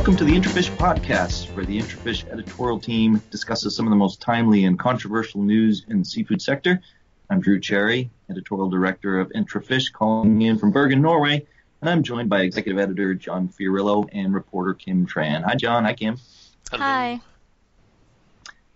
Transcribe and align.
Welcome 0.00 0.16
to 0.16 0.24
the 0.24 0.32
Intrafish 0.32 0.74
podcast, 0.78 1.54
where 1.54 1.66
the 1.66 1.78
Intrafish 1.78 2.26
editorial 2.32 2.80
team 2.80 3.22
discusses 3.30 3.76
some 3.76 3.84
of 3.86 3.90
the 3.90 3.96
most 3.96 4.18
timely 4.18 4.64
and 4.64 4.78
controversial 4.78 5.42
news 5.42 5.84
in 5.88 5.98
the 5.98 6.04
seafood 6.06 6.40
sector. 6.40 6.80
I'm 7.28 7.42
Drew 7.42 7.60
Cherry, 7.60 8.08
editorial 8.30 8.70
director 8.70 9.20
of 9.20 9.30
Intrafish, 9.32 9.92
calling 9.92 10.40
in 10.40 10.56
from 10.56 10.70
Bergen, 10.70 11.02
Norway, 11.02 11.46
and 11.82 11.90
I'm 11.90 12.02
joined 12.02 12.30
by 12.30 12.40
executive 12.40 12.80
editor 12.80 13.12
John 13.12 13.50
Fiorillo 13.50 14.08
and 14.10 14.32
reporter 14.32 14.72
Kim 14.72 15.06
Tran. 15.06 15.44
Hi, 15.44 15.54
John. 15.54 15.84
Hi, 15.84 15.92
Kim. 15.92 16.16
Hello. 16.70 16.82
Hi. 16.82 17.20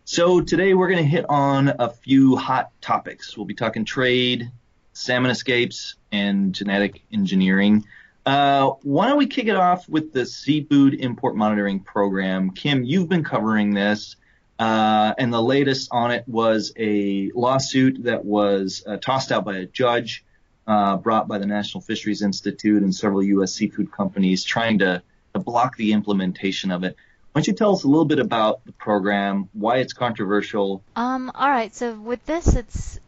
So 0.04 0.42
today 0.42 0.74
we're 0.74 0.88
going 0.88 1.02
to 1.02 1.08
hit 1.08 1.24
on 1.30 1.72
a 1.78 1.88
few 1.88 2.36
hot 2.36 2.70
topics. 2.82 3.34
We'll 3.34 3.46
be 3.46 3.54
talking 3.54 3.86
trade, 3.86 4.50
salmon 4.92 5.30
escapes, 5.30 5.94
and 6.12 6.54
genetic 6.54 7.02
engineering. 7.10 7.86
Uh, 8.26 8.70
why 8.82 9.08
don't 9.08 9.18
we 9.18 9.26
kick 9.26 9.46
it 9.46 9.56
off 9.56 9.88
with 9.88 10.12
the 10.12 10.24
seafood 10.24 10.94
import 10.94 11.36
monitoring 11.36 11.80
program? 11.80 12.50
Kim, 12.50 12.82
you've 12.82 13.08
been 13.08 13.24
covering 13.24 13.74
this, 13.74 14.16
uh, 14.58 15.12
and 15.18 15.32
the 15.32 15.42
latest 15.42 15.90
on 15.92 16.10
it 16.10 16.24
was 16.26 16.72
a 16.78 17.30
lawsuit 17.34 18.04
that 18.04 18.24
was 18.24 18.82
uh, 18.86 18.96
tossed 18.96 19.30
out 19.30 19.44
by 19.44 19.56
a 19.56 19.66
judge, 19.66 20.24
uh, 20.66 20.96
brought 20.96 21.28
by 21.28 21.36
the 21.38 21.44
National 21.44 21.82
Fisheries 21.82 22.22
Institute 22.22 22.82
and 22.82 22.94
several 22.94 23.22
U.S. 23.22 23.52
seafood 23.52 23.92
companies, 23.92 24.42
trying 24.42 24.78
to, 24.78 25.02
to 25.34 25.40
block 25.40 25.76
the 25.76 25.92
implementation 25.92 26.70
of 26.70 26.82
it. 26.82 26.96
Why 27.32 27.40
don't 27.40 27.48
you 27.48 27.52
tell 27.52 27.74
us 27.74 27.82
a 27.82 27.88
little 27.88 28.04
bit 28.06 28.20
about 28.20 28.64
the 28.64 28.72
program, 28.72 29.50
why 29.52 29.78
it's 29.78 29.92
controversial? 29.92 30.82
Um, 30.96 31.30
all 31.34 31.50
right. 31.50 31.74
So 31.74 31.92
with 31.92 32.24
this, 32.24 32.54
it's 32.54 33.00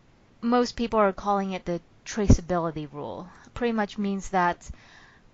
most 0.42 0.76
people 0.76 0.98
are 0.98 1.12
calling 1.12 1.52
it 1.52 1.64
the 1.64 1.80
traceability 2.04 2.88
rule. 2.92 3.28
It 3.46 3.54
pretty 3.54 3.72
much 3.72 3.96
means 3.96 4.30
that 4.30 4.68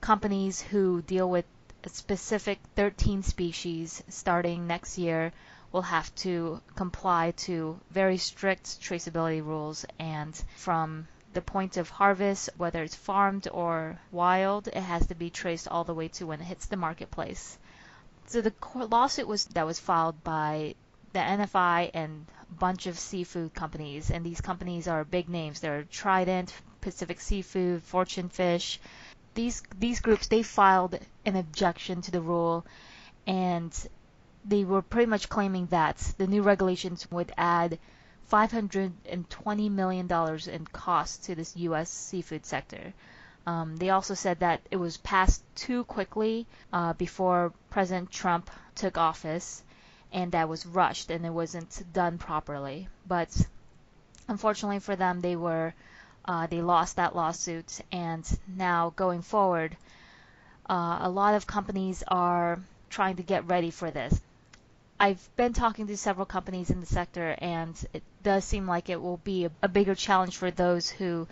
companies 0.02 0.60
who 0.60 1.00
deal 1.02 1.30
with 1.30 1.46
specific 1.86 2.58
13 2.76 3.22
species 3.22 4.02
starting 4.08 4.66
next 4.66 4.98
year 4.98 5.32
will 5.70 5.82
have 5.82 6.14
to 6.16 6.60
comply 6.76 7.30
to 7.36 7.78
very 7.90 8.18
strict 8.18 8.80
traceability 8.80 9.42
rules 9.44 9.86
and 9.98 10.44
from 10.56 11.06
the 11.32 11.40
point 11.40 11.76
of 11.76 11.88
harvest, 11.88 12.50
whether 12.56 12.82
it's 12.82 12.94
farmed 12.94 13.48
or 13.52 13.98
wild, 14.10 14.68
it 14.68 14.74
has 14.74 15.06
to 15.06 15.14
be 15.14 15.30
traced 15.30 15.68
all 15.68 15.84
the 15.84 15.94
way 15.94 16.08
to 16.08 16.26
when 16.26 16.40
it 16.40 16.44
hits 16.44 16.66
the 16.66 16.76
marketplace. 16.76 17.56
So 18.26 18.42
the 18.42 18.52
lawsuit 18.74 19.26
was 19.26 19.46
that 19.46 19.66
was 19.66 19.78
filed 19.78 20.22
by 20.22 20.74
the 21.12 21.20
NFI 21.20 21.90
and 21.94 22.26
a 22.50 22.54
bunch 22.54 22.86
of 22.86 22.98
seafood 22.98 23.54
companies, 23.54 24.10
and 24.10 24.26
these 24.26 24.40
companies 24.40 24.88
are 24.88 25.04
big 25.04 25.28
names. 25.28 25.60
They're 25.60 25.84
Trident, 25.84 26.52
Pacific 26.80 27.20
Seafood, 27.20 27.82
Fortune 27.82 28.28
Fish, 28.28 28.80
these 29.34 29.62
these 29.78 30.00
groups 30.00 30.26
they 30.28 30.42
filed 30.42 30.98
an 31.24 31.36
objection 31.36 32.02
to 32.02 32.10
the 32.10 32.20
rule 32.20 32.64
and 33.26 33.88
they 34.44 34.64
were 34.64 34.82
pretty 34.82 35.06
much 35.06 35.28
claiming 35.28 35.66
that 35.66 35.96
the 36.18 36.26
new 36.26 36.42
regulations 36.42 37.08
would 37.10 37.32
add 37.36 37.78
520 38.26 39.68
million 39.68 40.06
dollars 40.06 40.48
in 40.48 40.64
cost 40.66 41.24
to 41.24 41.34
this 41.34 41.56
U.S. 41.56 41.90
seafood 41.90 42.46
sector. 42.46 42.92
Um, 43.46 43.76
they 43.76 43.90
also 43.90 44.14
said 44.14 44.40
that 44.40 44.62
it 44.70 44.76
was 44.76 44.96
passed 44.96 45.42
too 45.54 45.84
quickly 45.84 46.46
uh, 46.72 46.92
before 46.94 47.52
President 47.70 48.10
Trump 48.10 48.50
took 48.74 48.96
office, 48.96 49.62
and 50.12 50.32
that 50.32 50.48
was 50.48 50.64
rushed 50.64 51.10
and 51.10 51.26
it 51.26 51.30
wasn't 51.30 51.82
done 51.92 52.18
properly. 52.18 52.88
But 53.06 53.46
unfortunately 54.28 54.78
for 54.78 54.96
them, 54.96 55.20
they 55.20 55.36
were 55.36 55.74
they 56.48 56.62
lost 56.62 56.96
that 56.96 57.16
lawsuit, 57.16 57.80
and 57.90 58.26
now 58.56 58.92
going 58.96 59.22
forward, 59.22 59.76
uh, 60.68 60.98
a 61.02 61.10
lot 61.10 61.34
of 61.34 61.46
companies 61.46 62.02
are 62.08 62.60
trying 62.90 63.16
to 63.16 63.22
get 63.22 63.46
ready 63.48 63.70
for 63.70 63.90
this. 63.90 64.20
I've 65.00 65.28
been 65.36 65.52
talking 65.52 65.88
to 65.88 65.96
several 65.96 66.26
companies 66.26 66.70
in 66.70 66.80
the 66.80 66.86
sector, 66.86 67.34
and 67.38 67.74
it 67.92 68.04
does 68.22 68.44
seem 68.44 68.68
like 68.68 68.88
it 68.88 69.02
will 69.02 69.16
be 69.18 69.48
a, 69.60 69.68
bigger 69.68 69.96
challenge 69.96 70.36
for 70.36 70.50
those 70.50 70.88
who 70.88 71.26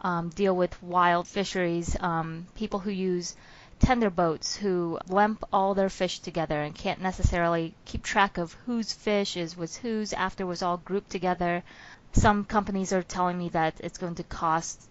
um, 0.00 0.28
deal 0.28 0.54
with 0.54 0.80
wild 0.82 1.26
fisheries, 1.26 1.96
um, 2.00 2.46
people 2.54 2.78
who 2.78 2.90
use 2.90 3.34
tender 3.80 4.10
boats 4.10 4.54
who 4.54 4.98
lump 5.08 5.42
all 5.52 5.74
their 5.74 5.88
fish 5.88 6.20
together 6.20 6.60
and 6.60 6.74
can't 6.74 7.00
necessarily 7.00 7.74
keep 7.86 8.02
track 8.02 8.38
of 8.38 8.52
whose 8.66 8.92
fish 8.92 9.36
is 9.36 9.54
whose 9.78 10.12
after 10.12 10.44
it 10.44 10.46
was 10.46 10.62
all 10.62 10.76
grouped 10.76 11.10
together 11.10 11.62
some 12.12 12.44
companies 12.44 12.92
are 12.92 13.02
telling 13.02 13.38
me 13.38 13.48
that 13.50 13.80
it's 13.80 13.98
going 13.98 14.16
to 14.16 14.22
cost 14.22 14.88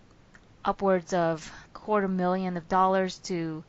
upwards 0.63 1.13
of 1.13 1.52
quarter 1.74 2.07
million 2.07 2.57
of 2.57 2.68
dollars 2.68 3.18
to 3.19 3.63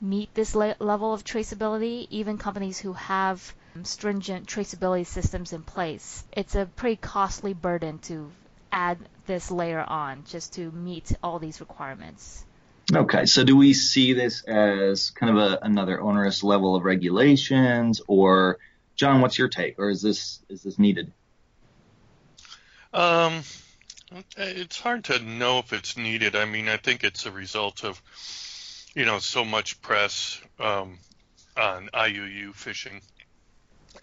meet 0.00 0.32
this 0.34 0.54
le- 0.54 0.76
level 0.78 1.12
of 1.12 1.24
traceability. 1.24 2.06
Even 2.10 2.38
companies 2.38 2.78
who 2.78 2.92
have 2.92 3.54
stringent 3.82 4.46
traceability 4.46 5.06
systems 5.06 5.52
in 5.52 5.62
place, 5.62 6.24
it's 6.32 6.54
a 6.54 6.66
pretty 6.66 6.96
costly 6.96 7.52
burden 7.52 7.98
to 7.98 8.30
add 8.72 8.98
this 9.26 9.50
layer 9.50 9.80
on 9.80 10.24
just 10.24 10.54
to 10.54 10.70
meet 10.70 11.12
all 11.22 11.38
these 11.38 11.60
requirements. 11.60 12.44
Okay, 12.94 13.26
so 13.26 13.44
do 13.44 13.56
we 13.56 13.74
see 13.74 14.14
this 14.14 14.42
as 14.44 15.10
kind 15.10 15.36
of 15.36 15.52
a, 15.52 15.58
another 15.62 16.00
onerous 16.00 16.42
level 16.42 16.74
of 16.74 16.84
regulations, 16.84 18.00
or 18.06 18.58
John, 18.96 19.20
what's 19.20 19.38
your 19.38 19.48
take, 19.48 19.78
or 19.78 19.90
is 19.90 20.00
this 20.00 20.40
is 20.48 20.62
this 20.62 20.78
needed? 20.78 21.12
Um, 22.92 23.42
it's 24.36 24.80
hard 24.80 25.04
to 25.04 25.18
know 25.18 25.58
if 25.58 25.72
it's 25.72 25.96
needed. 25.96 26.34
I 26.34 26.44
mean, 26.44 26.68
I 26.68 26.76
think 26.76 27.04
it's 27.04 27.26
a 27.26 27.30
result 27.30 27.84
of, 27.84 28.00
you 28.94 29.04
know, 29.04 29.18
so 29.18 29.44
much 29.44 29.80
press 29.82 30.40
um, 30.58 30.98
on 31.56 31.90
IUU 31.92 32.54
fishing 32.54 33.00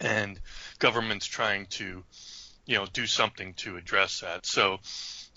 and 0.00 0.38
governments 0.78 1.26
trying 1.26 1.66
to, 1.66 2.04
you 2.66 2.76
know, 2.76 2.86
do 2.92 3.06
something 3.06 3.54
to 3.54 3.76
address 3.76 4.20
that. 4.20 4.46
So, 4.46 4.78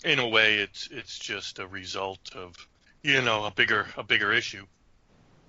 in 0.04 0.18
a 0.18 0.28
way, 0.28 0.58
it's 0.58 0.88
it's 0.90 1.18
just 1.18 1.58
a 1.58 1.66
result 1.66 2.34
of, 2.34 2.54
you 3.02 3.20
know, 3.22 3.44
a 3.44 3.50
bigger 3.50 3.86
a 3.96 4.02
bigger 4.02 4.32
issue. 4.32 4.66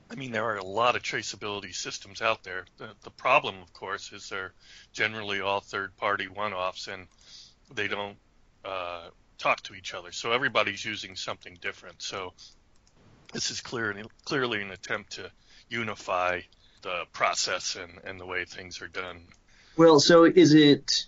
I 0.09 0.16
mean, 0.16 0.31
there 0.31 0.44
are 0.44 0.57
a 0.57 0.66
lot 0.66 0.97
of 0.97 1.03
traceability 1.03 1.73
systems 1.73 2.22
out 2.22 2.44
there. 2.44 2.66
The, 2.78 2.89
the 3.03 3.12
problem, 3.12 3.56
of 3.62 3.72
course, 3.72 4.12
is 4.12 4.28
they're 4.28 4.51
generally 4.91 5.39
all 5.39 5.62
third-party 5.62 6.28
one-offs, 6.28 6.88
and 6.88 7.07
they 7.74 7.88
don't 7.88 8.18
uh, 8.66 9.09
talk 9.38 9.62
to 9.64 9.74
each 9.74 9.94
other. 9.94 10.12
So 10.12 10.32
everybody's 10.32 10.84
using 10.84 11.16
something 11.16 11.58
different. 11.62 12.02
So 12.02 12.34
this 13.34 13.52
is 13.52 13.62
clearly 13.62 14.04
clearly 14.26 14.62
an 14.62 14.72
attempt 14.72 15.14
to 15.14 15.32
unify 15.70 16.42
the 16.81 17.04
process 17.14 17.76
and, 17.76 18.00
and 18.04 18.20
the 18.20 18.26
way 18.26 18.46
things 18.46 18.81
are 18.81 18.88
done. 18.88 19.22
Well, 19.78 20.00
so 20.00 20.26
is 20.26 20.54
it? 20.54 21.06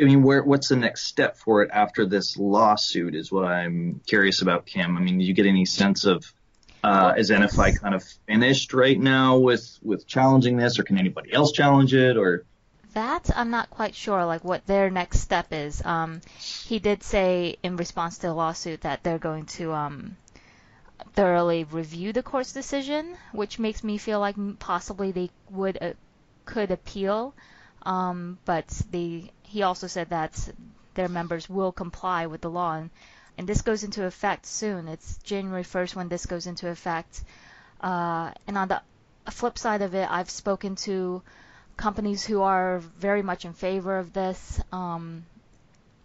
I 0.00 0.04
mean, 0.04 0.22
where 0.22 0.42
what's 0.42 0.68
the 0.68 0.76
next 0.76 1.06
step 1.06 1.36
for 1.36 1.62
it 1.62 1.70
after 1.72 2.06
this 2.06 2.36
lawsuit? 2.36 3.14
Is 3.14 3.32
what 3.32 3.44
I'm 3.44 4.00
curious 4.06 4.42
about, 4.42 4.66
Kim. 4.66 4.96
I 4.96 5.00
mean, 5.00 5.18
do 5.18 5.24
you 5.24 5.34
get 5.34 5.46
any 5.46 5.64
sense 5.64 6.04
of 6.04 6.32
uh, 6.84 7.14
is 7.16 7.30
NFI 7.30 7.80
kind 7.80 7.94
of 7.94 8.04
finished 8.26 8.74
right 8.74 8.98
now 8.98 9.38
with 9.38 9.78
with 9.82 10.06
challenging 10.06 10.56
this, 10.56 10.78
or 10.78 10.82
can 10.82 10.98
anybody 10.98 11.32
else 11.32 11.52
challenge 11.52 11.94
it, 11.94 12.16
or? 12.16 12.44
That 12.94 13.30
I'm 13.34 13.50
not 13.50 13.70
quite 13.70 13.94
sure, 13.94 14.24
like 14.24 14.44
what 14.44 14.66
their 14.66 14.90
next 14.90 15.20
step 15.20 15.52
is. 15.52 15.84
Um, 15.84 16.20
he 16.38 16.78
did 16.78 17.02
say 17.02 17.56
in 17.62 17.76
response 17.76 18.16
to 18.18 18.28
the 18.28 18.34
lawsuit 18.34 18.82
that 18.82 19.02
they're 19.02 19.18
going 19.18 19.46
to 19.46 19.72
um, 19.72 20.16
thoroughly 21.14 21.64
review 21.64 22.12
the 22.12 22.22
court's 22.22 22.52
decision, 22.52 23.16
which 23.32 23.58
makes 23.58 23.82
me 23.82 23.98
feel 23.98 24.20
like 24.20 24.36
possibly 24.58 25.12
they 25.12 25.30
would 25.50 25.78
uh, 25.80 25.92
could 26.44 26.70
appeal. 26.70 27.34
Um, 27.84 28.38
but 28.44 28.68
they 28.90 29.30
he 29.42 29.62
also 29.62 29.86
said 29.86 30.10
that 30.10 30.52
their 30.94 31.08
members 31.08 31.48
will 31.48 31.72
comply 31.72 32.26
with 32.26 32.40
the 32.40 32.50
law, 32.50 32.74
and, 32.74 32.90
and 33.36 33.48
this 33.48 33.62
goes 33.62 33.84
into 33.84 34.04
effect 34.04 34.46
soon. 34.46 34.88
It's 34.88 35.18
January 35.18 35.64
1st 35.64 35.96
when 35.96 36.08
this 36.08 36.26
goes 36.26 36.46
into 36.46 36.68
effect. 36.68 37.24
Uh, 37.80 38.30
and 38.46 38.56
on 38.56 38.68
the 38.68 38.82
flip 39.30 39.58
side 39.58 39.82
of 39.82 39.94
it, 39.94 40.08
I've 40.10 40.30
spoken 40.30 40.76
to 40.76 41.22
companies 41.76 42.24
who 42.24 42.42
are 42.42 42.78
very 42.78 43.22
much 43.22 43.44
in 43.44 43.52
favor 43.52 43.98
of 43.98 44.12
this. 44.12 44.60
Um, 44.72 45.24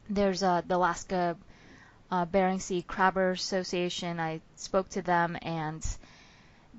there's 0.10 0.42
uh, 0.44 0.62
the 0.66 0.76
Alaska 0.76 1.38
uh, 2.12 2.26
Bering 2.26 2.60
Sea 2.60 2.82
Crabber 2.82 3.32
Association. 3.32 4.20
I 4.20 4.42
spoke 4.56 4.90
to 4.90 5.02
them 5.02 5.38
and 5.42 5.86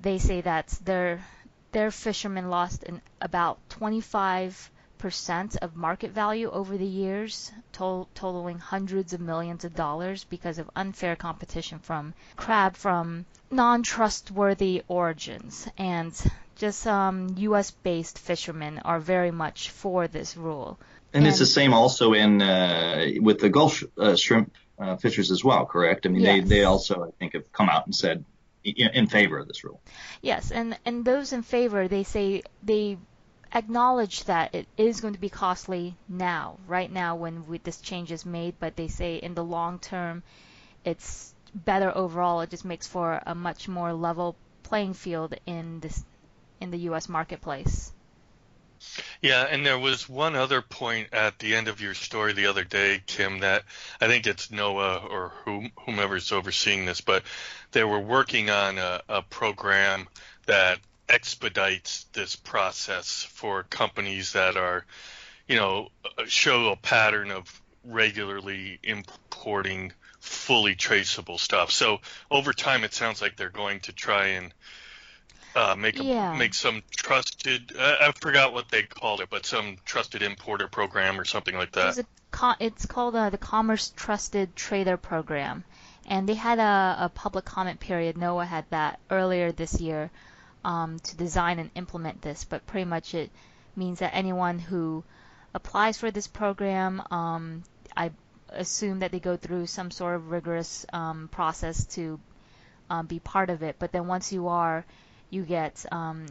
they 0.01 0.17
say 0.17 0.41
that 0.41 0.67
their 0.83 1.23
their 1.71 1.91
fishermen 1.91 2.49
lost 2.49 2.83
in 2.83 2.99
about 3.21 3.59
25 3.69 4.71
percent 4.97 5.55
of 5.61 5.75
market 5.77 6.11
value 6.11 6.49
over 6.51 6.77
the 6.77 6.85
years, 6.85 7.51
to- 7.71 8.05
totaling 8.13 8.59
hundreds 8.59 9.13
of 9.13 9.21
millions 9.21 9.63
of 9.63 9.73
dollars 9.73 10.25
because 10.25 10.59
of 10.59 10.69
unfair 10.75 11.15
competition 11.15 11.79
from 11.79 12.13
crab 12.35 12.75
from 12.75 13.25
non-trustworthy 13.49 14.83
origins. 14.89 15.67
And 15.77 16.13
just 16.59 16.85
um, 16.85 17.33
U.S. 17.37 17.71
based 17.71 18.19
fishermen 18.19 18.79
are 18.85 18.99
very 18.99 19.31
much 19.31 19.69
for 19.71 20.07
this 20.07 20.37
rule. 20.37 20.77
And, 21.13 21.23
and 21.23 21.27
it's 21.27 21.39
the 21.39 21.45
same 21.45 21.73
also 21.73 22.13
in 22.13 22.41
uh, 22.41 23.07
with 23.19 23.39
the 23.39 23.49
Gulf 23.49 23.83
uh, 23.97 24.15
shrimp 24.15 24.53
uh, 24.77 24.97
fishers 24.97 25.31
as 25.31 25.43
well, 25.43 25.65
correct? 25.65 26.05
I 26.05 26.09
mean, 26.09 26.21
yes. 26.21 26.43
they 26.43 26.57
they 26.57 26.63
also 26.65 27.05
I 27.05 27.11
think 27.17 27.33
have 27.33 27.51
come 27.51 27.69
out 27.69 27.85
and 27.85 27.95
said 27.95 28.23
in 28.63 29.07
favor 29.07 29.39
of 29.39 29.47
this 29.47 29.63
rule. 29.63 29.81
Yes, 30.21 30.51
and 30.51 30.77
and 30.85 31.03
those 31.03 31.33
in 31.33 31.41
favor, 31.41 31.87
they 31.87 32.03
say 32.03 32.43
they 32.61 32.97
acknowledge 33.53 34.25
that 34.25 34.53
it 34.53 34.67
is 34.77 35.01
going 35.01 35.13
to 35.13 35.19
be 35.19 35.29
costly 35.29 35.95
now, 36.07 36.57
right 36.67 36.91
now 36.91 37.15
when 37.15 37.47
we, 37.47 37.57
this 37.57 37.81
change 37.81 38.11
is 38.11 38.25
made, 38.25 38.53
but 38.59 38.75
they 38.75 38.87
say 38.87 39.15
in 39.15 39.33
the 39.33 39.43
long 39.43 39.79
term, 39.79 40.21
it's 40.85 41.33
better 41.53 41.91
overall. 41.95 42.41
It 42.41 42.51
just 42.51 42.65
makes 42.65 42.85
for 42.85 43.21
a 43.25 43.33
much 43.33 43.67
more 43.67 43.93
level 43.93 44.35
playing 44.63 44.93
field 44.93 45.33
in 45.47 45.79
this 45.79 46.03
in 46.59 46.71
the 46.71 46.77
U.S. 46.79 47.09
marketplace. 47.09 47.91
Yeah, 49.21 49.43
and 49.43 49.65
there 49.65 49.77
was 49.77 50.07
one 50.07 50.35
other 50.35 50.61
point 50.61 51.09
at 51.13 51.37
the 51.39 51.55
end 51.55 51.67
of 51.67 51.81
your 51.81 51.93
story 51.93 52.31
the 52.31 52.45
other 52.47 52.63
day, 52.63 53.01
Kim, 53.05 53.39
that 53.39 53.63
I 53.99 54.07
think 54.07 54.25
it's 54.25 54.47
NOAA 54.47 55.09
or 55.09 55.33
whom, 55.43 55.71
whomever's 55.85 56.31
overseeing 56.31 56.85
this, 56.85 57.01
but 57.01 57.23
they 57.71 57.83
were 57.83 57.99
working 57.99 58.49
on 58.49 58.77
a, 58.77 59.01
a 59.09 59.21
program 59.21 60.07
that 60.45 60.79
expedites 61.09 62.05
this 62.13 62.35
process 62.35 63.23
for 63.23 63.63
companies 63.63 64.33
that 64.33 64.55
are, 64.55 64.85
you 65.47 65.57
know, 65.57 65.89
show 66.27 66.71
a 66.71 66.77
pattern 66.77 67.31
of 67.31 67.61
regularly 67.83 68.79
importing 68.83 69.91
fully 70.19 70.75
traceable 70.75 71.37
stuff. 71.37 71.71
So 71.71 71.99
over 72.29 72.53
time, 72.53 72.83
it 72.83 72.93
sounds 72.93 73.21
like 73.21 73.35
they're 73.35 73.49
going 73.49 73.79
to 73.81 73.93
try 73.93 74.27
and 74.27 74.53
uh, 75.55 75.75
make 75.77 75.99
a, 75.99 76.03
Yeah. 76.03 76.35
make 76.37 76.53
some 76.53 76.83
trusted. 76.91 77.73
Uh, 77.77 77.95
I 78.01 78.11
forgot 78.19 78.53
what 78.53 78.69
they 78.69 78.83
called 78.83 79.21
it, 79.21 79.29
but 79.29 79.45
some 79.45 79.77
trusted 79.85 80.21
importer 80.21 80.67
program 80.67 81.19
or 81.19 81.25
something 81.25 81.55
like 81.55 81.71
that. 81.73 81.97
It's, 81.97 82.09
co- 82.31 82.55
it's 82.59 82.85
called 82.85 83.15
uh, 83.15 83.29
the 83.29 83.37
Commerce 83.37 83.91
Trusted 83.95 84.55
Trader 84.55 84.97
Program, 84.97 85.63
and 86.07 86.27
they 86.29 86.35
had 86.35 86.59
a, 86.59 87.05
a 87.05 87.11
public 87.13 87.45
comment 87.45 87.79
period. 87.79 88.15
NOAA 88.15 88.45
had 88.47 88.65
that 88.69 88.99
earlier 89.09 89.51
this 89.51 89.79
year 89.81 90.11
um, 90.63 90.99
to 90.99 91.17
design 91.17 91.59
and 91.59 91.71
implement 91.75 92.21
this, 92.21 92.43
but 92.43 92.65
pretty 92.67 92.85
much 92.85 93.13
it 93.13 93.31
means 93.75 93.99
that 93.99 94.13
anyone 94.13 94.59
who 94.59 95.03
applies 95.53 95.97
for 95.97 96.11
this 96.11 96.27
program, 96.27 97.01
um, 97.11 97.63
I 97.97 98.11
assume 98.49 98.99
that 98.99 99.11
they 99.11 99.19
go 99.19 99.37
through 99.37 99.67
some 99.67 99.89
sort 99.91 100.15
of 100.15 100.31
rigorous 100.31 100.85
um, 100.93 101.27
process 101.31 101.85
to 101.95 102.19
um, 102.89 103.05
be 103.05 103.19
part 103.19 103.49
of 103.49 103.63
it. 103.63 103.75
But 103.79 103.91
then 103.91 104.07
once 104.07 104.31
you 104.33 104.47
are, 104.49 104.85
you 105.29 105.43
get 105.43 105.85
um, 105.91 106.25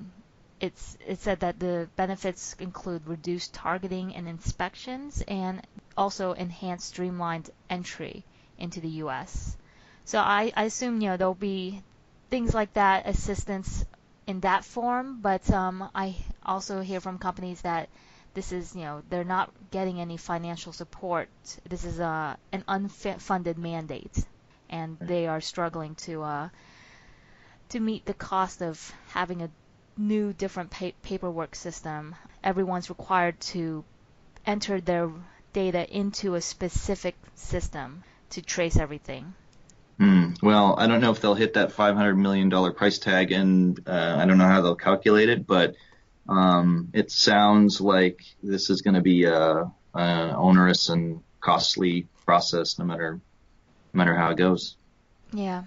it's 0.61 0.99
it 1.07 1.21
said 1.21 1.41
that 1.41 1.59
the 1.61 1.89
benefits 1.97 2.57
include 2.59 3.07
reduced 3.07 3.55
targeting 3.55 4.15
and 4.15 4.29
inspections 4.29 5.23
and 5.29 5.63
also 5.97 6.33
enhanced 6.33 6.89
streamlined 6.89 7.51
entry 7.71 8.25
into 8.59 8.81
the 8.81 8.89
US. 9.05 9.57
So 10.05 10.19
I, 10.19 10.53
I 10.57 10.65
assume 10.65 11.01
you 11.01 11.11
know 11.11 11.17
there'll 11.17 11.35
be 11.35 11.83
things 12.31 12.55
like 12.55 12.73
that 12.75 13.07
assistance 13.07 13.85
in 14.27 14.41
that 14.41 14.65
form, 14.65 15.21
but 15.21 15.49
um, 15.51 15.89
I 15.95 16.17
also 16.45 16.81
hear 16.81 17.01
from 17.01 17.19
companies 17.19 17.61
that 17.63 17.89
this 18.35 18.53
is 18.53 18.75
you 18.75 18.83
know 18.83 19.03
they're 19.09 19.25
not 19.25 19.53
getting 19.71 20.01
any 20.01 20.17
financial 20.17 20.73
support. 20.73 21.29
This 21.69 21.85
is 21.85 21.99
a 22.01 22.37
an 22.53 22.65
unfunded 22.69 23.59
mandate, 23.59 24.25
and 24.69 24.99
they 25.01 25.27
are 25.27 25.41
struggling 25.41 25.95
to 26.07 26.23
uh, 26.23 26.49
to 27.71 27.81
meet 27.81 28.05
the 28.07 28.15
cost 28.15 28.63
of 28.63 28.93
having 29.09 29.43
a 29.43 29.51
new 29.97 30.33
different 30.33 30.71
pa- 30.71 30.93
paperwork 31.03 31.55
system. 31.55 32.15
Everyone's 32.43 32.89
required 32.89 33.41
to 33.41 33.85
enter 34.47 34.81
their 34.81 35.11
data 35.53 35.89
into 35.95 36.35
a 36.35 36.41
specific 36.41 37.17
system 37.35 38.05
to 38.31 38.43
trace 38.43 38.77
everything. 38.77 39.35
Hmm. 39.99 40.31
Well, 40.43 40.77
I 40.79 40.87
don't 40.87 41.01
know 41.01 41.11
if 41.11 41.21
they'll 41.21 41.35
hit 41.35 41.55
that 41.55 41.73
$500 41.73 42.17
million 42.17 42.51
price 42.73 42.99
tag, 42.99 43.33
and 43.33 43.81
uh, 43.87 44.17
I 44.19 44.27
don't 44.27 44.39
know 44.39 44.47
how 44.47 44.61
they'll 44.61 44.77
calculate 44.77 45.29
it, 45.29 45.47
but 45.47 45.75
um, 46.29 46.89
it 46.93 47.11
sounds 47.11 47.81
like 47.81 48.21
this 48.43 48.71
is 48.71 48.83
going 48.83 48.95
to 48.95 49.01
be 49.01 49.25
a, 49.25 49.71
a 49.95 50.35
onerous 50.37 50.89
and 50.89 51.23
costly 51.41 52.07
process, 52.25 52.79
no 52.79 52.85
matter 52.85 53.21
no 53.95 53.99
matter 53.99 54.15
how 54.15 54.31
it 54.31 54.37
goes. 54.37 54.77
Yeah. 55.33 55.65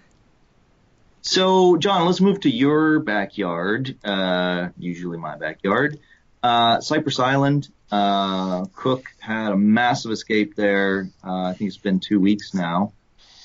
So, 1.22 1.78
John, 1.78 2.08
let's 2.08 2.20
move 2.20 2.40
to 2.42 2.50
your 2.50 3.00
backyard, 3.00 3.96
uh, 4.04 4.70
usually 4.78 5.20
my 5.20 5.38
backyard. 5.38 6.00
Uh, 6.42 6.82
Cypress 6.82 7.20
Island, 7.20 7.70
uh, 7.92 8.66
Cooke 8.76 9.06
had 9.20 9.52
a 9.52 9.56
massive 9.56 10.12
escape 10.12 10.56
there. 10.56 11.10
Uh, 11.24 11.44
I 11.44 11.54
think 11.54 11.68
it's 11.68 11.78
been 11.78 12.00
two 12.00 12.20
weeks 12.20 12.56
now. 12.56 12.94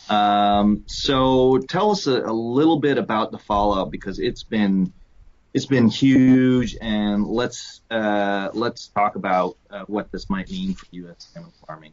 Um, 0.08 0.84
so 0.86 1.58
tell 1.58 1.90
us 1.90 2.06
a, 2.06 2.22
a 2.22 2.32
little 2.32 2.78
bit 2.78 2.96
about 2.96 3.30
the 3.30 3.38
fallout 3.38 3.90
because 3.90 4.18
it's 4.18 4.42
been, 4.42 4.94
it's 5.52 5.66
been 5.66 5.88
huge 5.88 6.76
and 6.80 7.26
let's, 7.26 7.82
uh, 7.90 8.48
let's 8.54 8.88
talk 8.88 9.16
about 9.16 9.58
uh, 9.68 9.84
what 9.86 10.10
this 10.12 10.30
might 10.30 10.50
mean 10.50 10.74
for 10.74 10.86
U.S. 10.92 11.28
salmon 11.34 11.52
farming. 11.66 11.92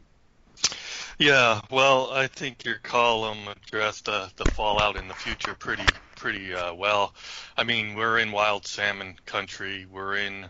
Yeah, 1.18 1.60
well, 1.70 2.10
I 2.10 2.26
think 2.26 2.64
your 2.64 2.78
column 2.78 3.46
addressed 3.46 4.08
uh, 4.08 4.28
the 4.36 4.44
fallout 4.46 4.96
in 4.96 5.06
the 5.06 5.14
future 5.14 5.54
pretty 5.54 5.84
pretty 6.16 6.54
uh, 6.54 6.74
well. 6.74 7.14
I 7.56 7.62
mean, 7.64 7.94
we're 7.94 8.18
in 8.18 8.32
wild 8.32 8.66
salmon 8.66 9.16
country. 9.24 9.86
We're 9.90 10.16
in 10.16 10.46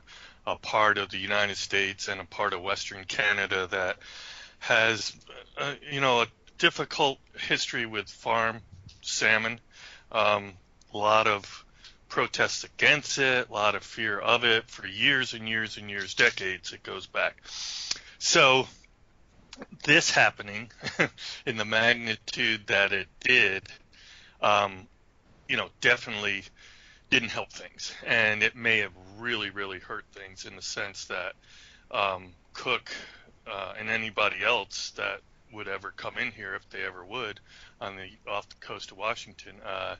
a 0.46 0.56
part 0.56 0.96
of 0.96 1.10
the 1.10 1.18
United 1.18 1.56
States 1.56 2.08
and 2.08 2.20
a 2.20 2.24
part 2.24 2.54
of 2.54 2.62
Western 2.62 3.04
Canada 3.04 3.66
that 3.66 3.98
has, 4.60 5.14
uh, 5.58 5.74
you 5.90 6.00
know, 6.00 6.22
a 6.22 6.26
difficult 6.58 7.18
history 7.36 7.84
with 7.84 8.08
farm 8.08 8.60
salmon. 9.02 9.60
Um, 10.12 10.52
a 10.94 10.98
lot 10.98 11.26
of 11.26 11.64
protests 12.08 12.64
against 12.64 13.18
it, 13.18 13.48
a 13.50 13.52
lot 13.52 13.74
of 13.74 13.82
fear 13.82 14.18
of 14.18 14.44
it 14.44 14.70
for 14.70 14.86
years 14.86 15.34
and 15.34 15.46
years 15.48 15.76
and 15.76 15.90
years, 15.90 16.14
decades. 16.14 16.72
It 16.72 16.82
goes 16.82 17.06
back. 17.06 17.36
So 18.18 18.66
this 19.84 20.10
happening 20.10 20.70
in 21.46 21.56
the 21.56 21.64
magnitude 21.64 22.66
that 22.66 22.92
it 22.92 23.08
did, 23.20 23.62
um, 24.40 24.86
you 25.48 25.56
know, 25.56 25.68
definitely 25.80 26.42
didn't 27.10 27.28
help 27.30 27.52
things, 27.52 27.92
and 28.06 28.42
it 28.42 28.56
may 28.56 28.78
have 28.78 28.92
really, 29.18 29.50
really 29.50 29.78
hurt 29.78 30.04
things 30.12 30.44
in 30.44 30.56
the 30.56 30.62
sense 30.62 31.04
that 31.06 31.34
um, 31.90 32.32
Cooke 32.54 32.90
uh, 33.46 33.74
and 33.78 33.88
anybody 33.88 34.42
else 34.44 34.90
that 34.96 35.20
would 35.52 35.68
ever 35.68 35.92
come 35.92 36.18
in 36.18 36.32
here, 36.32 36.54
if 36.54 36.68
they 36.70 36.82
ever 36.82 37.04
would, 37.04 37.40
on 37.80 37.96
the 37.96 38.30
off 38.30 38.48
the 38.48 38.56
coast 38.56 38.90
of 38.90 38.96
Washington, 38.96 39.54
uh, 39.64 39.94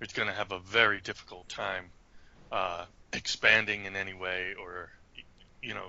is 0.00 0.12
going 0.12 0.28
to 0.28 0.34
have 0.34 0.52
a 0.52 0.58
very 0.58 1.00
difficult 1.00 1.48
time 1.48 1.86
uh, 2.52 2.84
expanding 3.12 3.84
in 3.86 3.96
any 3.96 4.12
way, 4.12 4.54
or 4.60 4.90
you 5.62 5.74
know, 5.74 5.88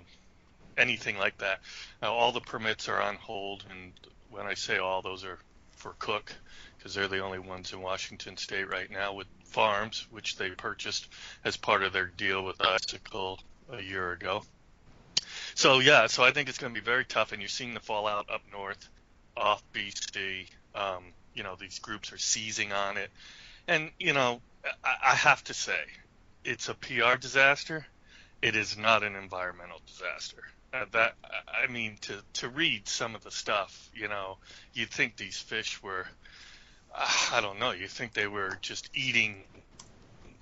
anything 0.77 1.17
like 1.17 1.37
that. 1.39 1.61
Now, 2.01 2.13
all 2.13 2.31
the 2.31 2.41
permits 2.41 2.87
are 2.89 3.01
on 3.01 3.15
hold, 3.15 3.63
and 3.69 3.93
when 4.29 4.45
I 4.45 4.53
say 4.53 4.77
all, 4.77 5.01
those 5.01 5.23
are 5.23 5.37
for 5.75 5.93
Cooke, 5.99 6.33
because 6.77 6.93
they're 6.93 7.07
the 7.07 7.19
only 7.19 7.39
ones 7.39 7.73
in 7.73 7.81
Washington 7.81 8.37
State 8.37 8.69
right 8.69 8.89
now 8.89 9.13
with 9.13 9.27
farms, 9.45 10.07
which 10.11 10.37
they 10.37 10.49
purchased 10.51 11.07
as 11.43 11.57
part 11.57 11.83
of 11.83 11.93
their 11.93 12.05
deal 12.05 12.43
with 12.43 12.61
Icicle 12.61 13.39
a 13.71 13.81
year 13.81 14.11
ago. 14.11 14.43
So 15.55 15.79
yeah, 15.79 16.07
so 16.07 16.23
I 16.23 16.31
think 16.31 16.49
it's 16.49 16.57
going 16.57 16.73
to 16.73 16.79
be 16.79 16.83
very 16.83 17.05
tough, 17.05 17.31
and 17.31 17.41
you're 17.41 17.49
seeing 17.49 17.73
the 17.73 17.79
fallout 17.79 18.29
up 18.29 18.41
north, 18.51 18.89
off 19.35 19.63
BC. 19.73 20.47
Um, 20.75 21.03
you 21.33 21.43
know, 21.43 21.55
these 21.59 21.79
groups 21.79 22.11
are 22.11 22.17
seizing 22.17 22.71
on 22.71 22.97
it, 22.97 23.09
and 23.67 23.91
you 23.99 24.13
know, 24.13 24.41
I, 24.83 24.95
I 25.11 25.15
have 25.15 25.43
to 25.45 25.53
say, 25.53 25.79
it's 26.43 26.69
a 26.69 26.73
PR 26.73 27.15
disaster. 27.19 27.85
It 28.41 28.55
is 28.55 28.77
not 28.77 29.03
an 29.03 29.15
environmental 29.15 29.81
disaster. 29.85 30.43
Uh, 30.73 30.85
that 30.91 31.15
I 31.47 31.67
mean, 31.67 31.97
to 32.01 32.17
to 32.33 32.49
read 32.49 32.87
some 32.87 33.15
of 33.15 33.23
the 33.23 33.31
stuff, 33.31 33.89
you 33.93 34.07
know, 34.07 34.37
you'd 34.73 34.89
think 34.89 35.17
these 35.17 35.37
fish 35.37 35.81
were, 35.83 36.05
uh, 36.95 37.13
I 37.33 37.41
don't 37.41 37.59
know, 37.59 37.71
you 37.71 37.87
think 37.87 38.13
they 38.13 38.27
were 38.27 38.57
just 38.61 38.89
eating 38.93 39.43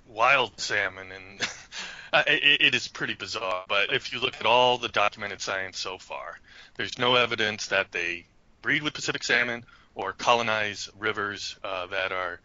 wild 0.06 0.58
salmon, 0.60 1.10
and 1.12 1.40
it, 2.28 2.60
it 2.60 2.74
is 2.74 2.88
pretty 2.88 3.14
bizarre. 3.14 3.64
But 3.68 3.92
if 3.92 4.12
you 4.12 4.20
look 4.20 4.36
at 4.38 4.46
all 4.46 4.78
the 4.78 4.88
documented 4.88 5.40
science 5.40 5.78
so 5.78 5.98
far, 5.98 6.38
there's 6.76 6.98
no 6.98 7.16
evidence 7.16 7.68
that 7.68 7.90
they 7.92 8.26
breed 8.62 8.82
with 8.82 8.94
Pacific 8.94 9.24
salmon 9.24 9.64
or 9.94 10.12
colonize 10.12 10.88
rivers 10.98 11.56
uh, 11.64 11.86
that 11.86 12.12
are, 12.12 12.40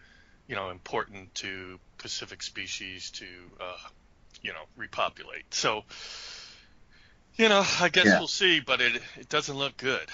you 0.48 0.56
know, 0.56 0.70
important 0.70 1.34
to 1.36 1.80
Pacific 1.98 2.42
species 2.42 3.12
to, 3.12 3.26
uh, 3.62 3.78
you 4.42 4.54
know, 4.54 4.64
repopulate. 4.76 5.54
So, 5.54 5.84
you 7.38 7.50
know, 7.50 7.66
I 7.80 7.90
guess 7.90 8.06
Yeah. 8.06 8.20
we'll 8.20 8.28
see, 8.28 8.60
but 8.60 8.82
it 8.82 9.02
it 9.18 9.30
doesn't 9.30 9.58
look 9.58 9.78
good. 9.78 10.08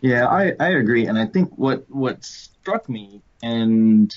Yeah, 0.00 0.26
I, 0.26 0.52
I 0.58 0.70
agree, 0.70 1.06
and 1.06 1.18
I 1.18 1.26
think 1.26 1.56
what 1.56 1.84
what 1.88 2.24
struck 2.24 2.88
me, 2.88 3.22
and 3.42 4.12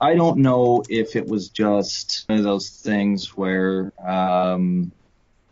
I 0.00 0.14
don't 0.14 0.38
know 0.38 0.82
if 0.88 1.16
it 1.16 1.26
was 1.26 1.48
just 1.48 2.24
one 2.28 2.38
of 2.38 2.44
those 2.44 2.70
things 2.70 3.36
where 3.36 3.92
um, 4.06 4.92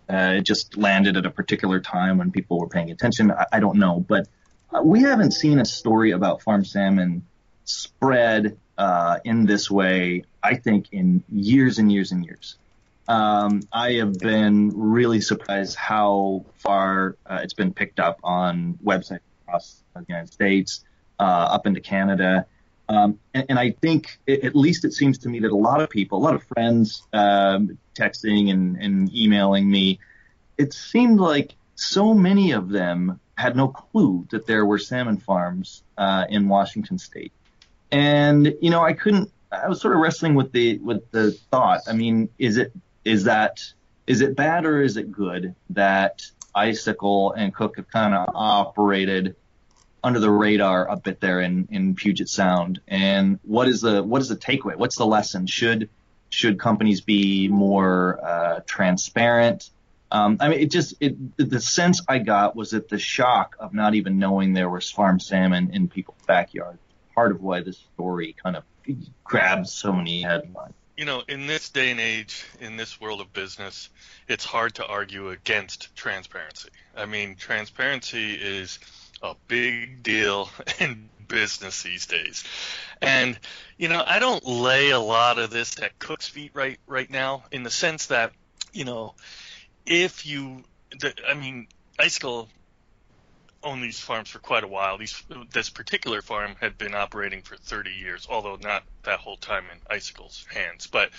uh, 0.09 0.35
it 0.37 0.43
just 0.43 0.77
landed 0.77 1.17
at 1.17 1.27
a 1.27 1.31
particular 1.31 1.81
time 1.81 2.19
when 2.19 2.31
people 2.31 2.59
were 2.59 2.69
paying 2.69 2.91
attention. 2.91 3.31
I, 3.33 3.47
I 3.55 3.61
don't 3.61 3.79
know, 3.79 4.05
but 4.07 4.29
uh, 4.73 4.83
we 4.83 5.03
haven't 5.03 5.33
seen 5.33 5.59
a 5.59 5.65
story 5.65 6.13
about 6.13 6.43
farm 6.43 6.65
salmon 6.65 7.27
spread 7.65 8.57
uh, 8.79 9.19
in 9.25 9.47
this 9.47 9.71
way, 9.71 10.25
I 10.43 10.55
think, 10.55 10.87
in 10.93 11.23
years 11.31 11.79
and 11.79 11.91
years 11.91 12.13
and 12.13 12.25
years. 12.25 12.57
Um, 13.09 13.63
I 13.73 13.93
have 13.95 14.19
been 14.19 14.73
really 14.75 15.21
surprised 15.21 15.77
how 15.77 16.45
far 16.57 17.17
uh, 17.27 17.41
it's 17.43 17.55
been 17.55 17.73
picked 17.73 18.01
up 18.01 18.19
on 18.25 18.79
websites 18.85 19.21
across 19.43 19.83
the 19.95 20.05
United 20.09 20.33
States, 20.33 20.85
uh, 21.19 21.23
up 21.23 21.67
into 21.67 21.81
Canada. 21.81 22.47
Um, 22.89 23.19
and, 23.35 23.47
and, 23.49 23.59
I 23.59 23.71
think, 23.71 24.19
it, 24.27 24.45
at 24.45 24.55
least 24.55 24.85
it 24.85 24.93
seems 24.93 25.19
to 25.19 25.29
me 25.29 25.41
that 25.41 25.51
a 25.51 25.57
lot 25.57 25.81
of 25.81 25.91
people, 25.91 26.19
a 26.19 26.23
lot 26.23 26.35
of 26.35 26.43
friends 26.45 27.03
um, 27.13 27.79
texting 27.95 28.51
and, 28.51 28.77
and 28.77 29.13
emailing 29.15 29.69
me, 29.69 29.99
it 30.57 30.73
seemed 30.73 31.19
like 31.19 31.55
so 31.75 32.15
many 32.15 32.53
of 32.53 32.69
them 32.69 33.21
had 33.37 33.57
no 33.57 33.69
clue 33.69 34.27
that 34.31 34.47
there 34.47 34.65
were 34.65 34.79
salmon 34.79 35.19
farms 35.19 35.83
uh, 35.99 36.25
in 36.29 36.49
Washington 36.49 36.99
State. 36.99 37.33
And 37.93 38.55
you 38.61 38.71
know, 38.71 38.83
I 38.83 38.93
couldn't. 38.93 39.31
I 39.53 39.69
was 39.69 39.81
sort 39.81 39.95
of 39.95 40.01
wrestling 40.01 40.35
with 40.35 40.53
the 40.53 40.79
with 40.79 41.09
the 41.13 41.33
thought. 41.51 41.83
I 41.87 41.93
mean, 41.93 42.29
is 42.39 42.57
it 42.57 42.73
is 43.07 43.25
that 43.25 43.61
is 44.07 44.21
it 44.21 44.37
bad 44.37 44.67
or 44.67 44.83
is 44.83 44.97
it 44.97 45.11
good 45.11 45.55
that 45.71 46.23
Icicle 46.55 47.33
and 47.33 47.55
Cooke 47.55 47.77
have 47.77 47.91
kind 47.91 48.15
of 48.15 48.29
operated 48.35 49.37
under 50.03 50.21
the 50.21 50.31
radar 50.31 50.89
a 50.89 50.97
bit 50.97 51.21
there 51.21 51.41
in, 51.41 51.69
in 51.71 51.95
Puget 51.95 52.29
Sound? 52.29 52.81
And 52.89 53.39
what 53.43 53.69
is 53.69 53.81
the 53.81 54.03
what 54.03 54.23
is 54.23 54.29
the 54.29 54.37
takeaway? 54.37 54.77
What's 54.77 54.97
the 54.97 55.07
lesson? 55.07 55.47
Should 55.47 55.89
should 56.31 56.59
companies 56.59 57.01
be 57.01 57.49
more 57.49 58.21
uh, 58.25 58.61
transparent? 58.67 59.71
Um, 60.11 60.39
I 60.41 60.49
mean, 60.49 60.61
it 60.61 60.71
just 60.71 60.95
it 61.01 61.17
the 61.37 61.61
sense 61.61 62.03
I 62.09 62.19
got 62.19 62.57
was 62.57 62.73
that 62.73 62.89
the 62.89 62.99
shock 62.99 63.57
of 63.61 63.73
not 63.73 63.95
even 63.95 64.19
knowing 64.19 64.53
there 64.53 64.69
was 64.69 64.91
farm 64.91 65.21
salmon 65.21 65.71
in 65.73 65.89
people's 65.89 66.23
backyards. 66.27 66.81
Part 67.15 67.31
of 67.31 67.41
why 67.41 67.63
this 67.63 67.79
story 67.95 68.35
kind 68.43 68.57
of 68.57 68.65
grabs 69.25 69.73
so 69.73 69.93
many 69.93 70.23
headlines. 70.23 70.75
You 70.97 71.05
know, 71.05 71.23
in 71.29 71.47
this 71.47 71.69
day 71.69 71.91
and 71.91 72.01
age, 72.01 72.45
in 72.61 72.77
this 72.77 73.01
world 73.01 73.21
of 73.21 73.33
business, 73.33 73.91
it's 74.29 74.45
hard 74.45 74.77
to 74.77 74.87
argue 74.87 75.31
against 75.31 75.95
transparency. 75.95 76.71
I 76.97 77.05
mean, 77.05 77.37
transparency 77.37 78.33
is 78.35 78.79
a 79.23 79.35
big 79.47 80.03
deal 80.03 80.49
in 80.81 81.09
business 81.29 81.83
these 81.83 82.07
days. 82.07 82.45
And 83.03 83.39
you 83.77 83.89
know, 83.89 84.03
I 84.07 84.19
don't 84.19 84.45
lay 84.45 84.91
a 84.91 85.01
lot 85.01 85.39
of 85.39 85.51
this 85.51 85.81
at 85.81 85.99
Cooke's 85.99 86.29
feet 86.29 86.53
right 86.55 86.79
right 86.87 87.11
now 87.11 87.45
in 87.51 87.63
the 87.63 87.71
sense 87.71 88.07
that, 88.07 88.33
you 88.73 88.85
know, 88.85 89.15
if 89.85 90.27
you, 90.27 90.65
the, 90.99 91.15
I 91.29 91.35
mean, 91.35 91.69
Icicle 91.99 92.49
owned 93.63 93.83
these 93.83 93.99
farms 93.99 94.29
for 94.29 94.39
quite 94.39 94.65
a 94.65 94.69
while. 94.69 94.99
These, 94.99 95.23
this 95.53 95.71
particular 95.71 96.23
farm 96.23 96.57
had 96.61 96.79
been 96.79 96.95
operating 96.95 97.43
for 97.43 97.57
30 97.57 97.91
years, 97.91 98.27
although 98.31 98.57
not 98.57 98.85
that 99.05 99.21
whole 99.21 99.37
time 99.37 99.65
in 99.73 99.79
Icicle's 99.91 100.47
hands. 100.53 100.87
But, 100.87 101.11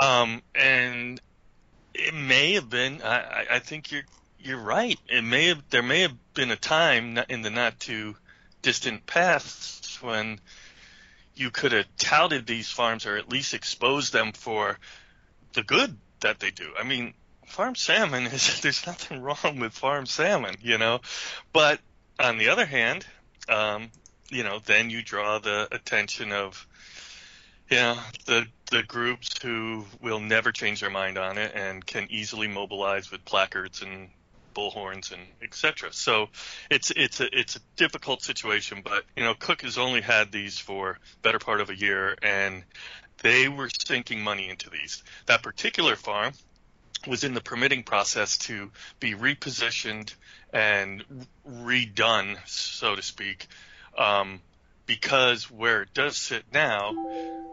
um, 0.00 0.42
and 0.54 1.20
it 1.94 2.14
may 2.14 2.54
have 2.54 2.70
been. 2.70 3.02
I, 3.02 3.46
I 3.50 3.58
think 3.58 3.90
you're 3.90 4.04
you're 4.38 4.58
right. 4.58 4.98
It 5.08 5.22
may 5.22 5.46
have 5.46 5.62
there 5.70 5.82
may 5.82 6.00
have 6.00 6.14
been 6.34 6.50
a 6.50 6.56
time 6.56 7.18
in 7.28 7.42
the 7.42 7.50
not 7.50 7.78
too 7.80 8.16
distant 8.62 9.06
past 9.06 10.02
when 10.02 10.40
you 11.34 11.50
could 11.50 11.72
have 11.72 11.86
touted 11.96 12.46
these 12.46 12.70
farms 12.70 13.06
or 13.06 13.16
at 13.16 13.28
least 13.28 13.54
exposed 13.54 14.12
them 14.12 14.32
for 14.32 14.78
the 15.52 15.62
good 15.62 15.96
that 16.20 16.38
they 16.38 16.50
do. 16.50 16.72
I 16.78 16.84
mean, 16.84 17.14
farm 17.50 17.74
salmon 17.74 18.26
is 18.26 18.60
there's 18.62 18.86
nothing 18.86 19.20
wrong 19.20 19.58
with 19.58 19.72
farm 19.72 20.06
salmon, 20.06 20.56
you 20.62 20.78
know, 20.78 21.00
but 21.52 21.80
on 22.18 22.38
the 22.38 22.48
other 22.48 22.66
hand, 22.66 23.06
um, 23.48 23.90
you 24.30 24.44
know, 24.44 24.60
then 24.60 24.90
you 24.90 25.02
draw 25.02 25.38
the 25.38 25.68
attention 25.72 26.32
of, 26.32 26.66
you 27.68 27.76
know, 27.76 27.98
the 28.26 28.46
the 28.70 28.82
groups 28.84 29.42
who 29.42 29.84
will 30.00 30.20
never 30.20 30.52
change 30.52 30.80
their 30.80 30.90
mind 30.90 31.18
on 31.18 31.38
it 31.38 31.52
and 31.54 31.84
can 31.84 32.06
easily 32.10 32.46
mobilize 32.46 33.10
with 33.10 33.24
placards 33.24 33.82
and 33.82 34.10
bullhorns 34.54 35.12
and 35.12 35.22
etc. 35.42 35.92
So 35.92 36.28
it's 36.70 36.92
it's 36.94 37.20
a 37.20 37.38
it's 37.38 37.56
a 37.56 37.60
difficult 37.76 38.22
situation, 38.22 38.82
but 38.84 39.04
you 39.16 39.24
know, 39.24 39.34
Cooke 39.34 39.62
has 39.62 39.78
only 39.78 40.00
had 40.00 40.30
these 40.30 40.58
for 40.58 40.98
better 41.22 41.38
part 41.38 41.60
of 41.60 41.70
a 41.70 41.76
year, 41.76 42.16
and 42.22 42.62
they 43.22 43.48
were 43.48 43.70
sinking 43.86 44.20
money 44.20 44.48
into 44.48 44.70
these. 44.70 45.02
That 45.26 45.42
particular 45.42 45.96
farm 45.96 46.32
was 47.06 47.24
in 47.24 47.34
the 47.34 47.40
permitting 47.40 47.82
process 47.82 48.38
to 48.38 48.70
be 48.98 49.14
repositioned 49.14 50.12
and 50.52 51.04
redone, 51.48 52.36
so 52.46 52.94
to 52.94 53.02
speak, 53.02 53.46
um, 53.96 54.40
because 54.86 55.50
where 55.50 55.82
it 55.82 55.94
does 55.94 56.16
sit 56.16 56.44
now, 56.52 56.92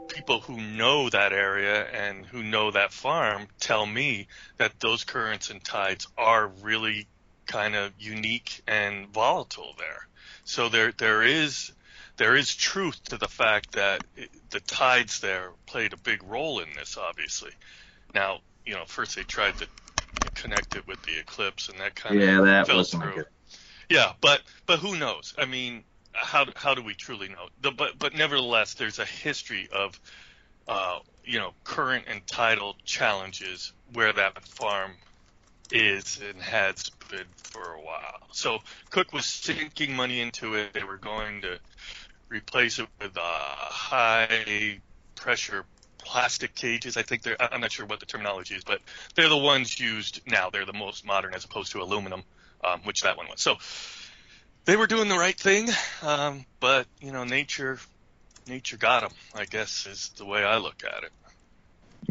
people 0.08 0.40
who 0.42 0.60
know 0.60 1.10
that 1.10 1.34
area 1.34 1.86
and 1.86 2.26
who 2.26 2.42
know 2.42 2.72
that 2.72 2.92
farm 2.92 3.48
tell 3.60 3.86
me 3.86 4.28
that 4.58 4.80
those 4.80 5.04
currents 5.04 5.50
and 5.50 5.64
tides 5.64 6.08
are 6.18 6.48
really 6.48 7.08
kind 7.46 7.76
of 7.76 7.94
unique 8.00 8.62
and 8.68 9.08
volatile 9.10 9.74
there. 9.78 10.08
So 10.44 10.70
there 10.70 10.92
there 10.92 11.24
is 11.24 11.72
there 12.18 12.36
is 12.36 12.56
truth 12.56 13.04
to 13.06 13.18
the 13.18 13.28
fact 13.28 13.74
that 13.74 14.04
the 14.50 14.60
tides 14.60 15.20
there 15.20 15.52
played 15.66 15.94
a 15.94 15.98
big 15.98 16.24
role 16.24 16.60
in 16.60 16.70
this, 16.76 16.98
obviously. 16.98 17.52
Now, 18.14 18.40
you 18.68 18.76
know, 18.76 18.86
first 18.86 19.16
they 19.16 19.24
tried 19.24 19.58
to 19.60 19.68
connect 20.36 20.76
it 20.76 20.88
with 20.88 21.02
the 21.04 21.18
eclipse, 21.20 21.70
and 21.70 21.80
that 21.80 21.96
kind 21.96 22.20
yeah, 22.20 22.42
of 22.42 22.46
that 22.46 22.68
fell 22.68 22.78
wasn't 22.78 23.04
through. 23.04 23.14
good. 23.16 23.26
Yeah, 23.90 24.14
but 24.22 24.42
but 24.68 24.80
who 24.80 24.98
knows? 24.98 25.34
I 25.38 25.46
mean, 25.46 25.86
how 26.14 26.48
how 26.56 26.76
do 26.76 26.84
we 26.84 26.96
truly 26.96 27.30
know? 27.30 27.50
The, 27.62 27.72
but 27.72 28.00
but 28.00 28.14
nevertheless, 28.16 28.76
there's 28.76 29.00
a 29.00 29.06
history 29.06 29.70
of 29.72 30.00
uh, 30.68 31.00
you 31.24 31.40
know 31.40 31.54
current 31.64 32.06
and 32.08 32.26
tidal 32.28 32.76
challenges 32.86 33.74
where 33.94 34.14
that 34.14 34.44
farm 34.48 34.94
is 35.72 36.20
and 36.28 36.42
has 36.42 36.90
been 37.10 37.28
for 37.38 37.74
a 37.74 37.82
while. 37.82 38.28
So 38.32 38.60
Cooke 38.92 39.14
was 39.14 39.26
sinking 39.26 39.96
money 39.96 40.22
into 40.22 40.56
it. 40.56 40.74
They 40.74 40.84
were 40.84 40.98
going 40.98 41.42
to 41.42 41.60
replace 42.30 42.80
it 42.80 42.88
with 43.02 43.18
a 43.18 43.22
high 43.22 44.82
pressure 45.16 45.66
plastic 46.08 46.56
cages. 46.56 46.96
I 46.96 47.04
think 47.04 47.22
they're, 47.22 47.38
I'm 47.40 47.60
not 47.60 47.72
sure 47.72 47.86
what 47.86 48.00
the 48.00 48.06
terminology 48.06 48.56
is, 48.56 48.64
but 48.64 48.80
they're 49.16 49.30
the 49.30 49.38
ones 49.38 49.78
used 49.78 50.22
now. 50.26 50.50
They're 50.50 50.66
the 50.66 50.74
most 50.74 51.06
modern 51.06 51.34
as 51.34 51.44
opposed 51.44 51.74
to 51.74 51.82
aluminum, 51.82 52.24
um, 52.64 52.80
which 52.86 53.02
that 53.02 53.18
one 53.18 53.28
was. 53.28 53.42
So 53.42 53.58
they 54.64 54.78
were 54.78 54.88
doing 54.88 55.10
the 55.10 55.18
right 55.18 55.38
thing, 55.38 55.70
um, 56.02 56.46
but 56.62 56.88
you 57.02 57.12
know, 57.12 57.26
nature, 57.26 57.78
nature 58.48 58.78
got 58.78 59.02
them. 59.02 59.12
I 59.36 59.46
guess 59.46 59.86
is 59.86 60.10
the 60.18 60.26
way 60.26 60.44
I 60.44 60.58
look 60.58 60.82
at 60.84 61.04
it. 61.04 61.12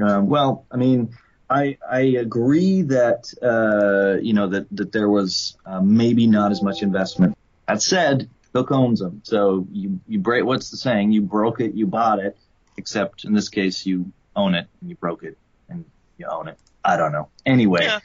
Uh, 0.03 0.21
well, 0.23 0.67
I 0.71 0.77
mean, 0.77 1.17
I 1.49 1.79
I 1.91 2.01
agree 2.01 2.83
that 2.83 3.33
uh, 3.43 4.21
you 4.23 4.35
know 4.35 4.49
that 4.49 4.67
that 4.73 4.93
there 4.93 5.09
was 5.09 5.57
uh, 5.65 5.81
maybe 5.81 6.27
not 6.27 6.53
as 6.53 6.63
much 6.63 6.83
investment. 6.83 7.37
That 7.67 7.81
said, 7.81 8.29
Cooke 8.53 8.73
owns 8.73 9.01
them, 9.01 9.23
so 9.25 9.67
you 9.73 10.01
you 10.07 10.19
break. 10.19 10.45
What's 10.45 10.71
the 10.71 10.77
saying? 10.77 11.13
You 11.13 11.23
broke 11.23 11.61
it, 11.61 11.75
you 11.75 11.87
bought 11.87 12.19
it 12.19 12.37
except 12.77 13.25
in 13.25 13.33
this 13.33 13.49
case 13.49 13.87
you 13.87 14.11
own 14.35 14.55
it 14.55 14.67
and 14.81 14.91
you 14.91 14.97
broke 14.97 15.23
it 15.23 15.37
and 15.69 15.85
you 16.19 16.27
own 16.27 16.49
it. 16.49 16.59
I 16.85 16.97
don't 16.97 17.13
know. 17.13 17.29
Anyway, 17.45 17.85
Yeah. 17.85 18.01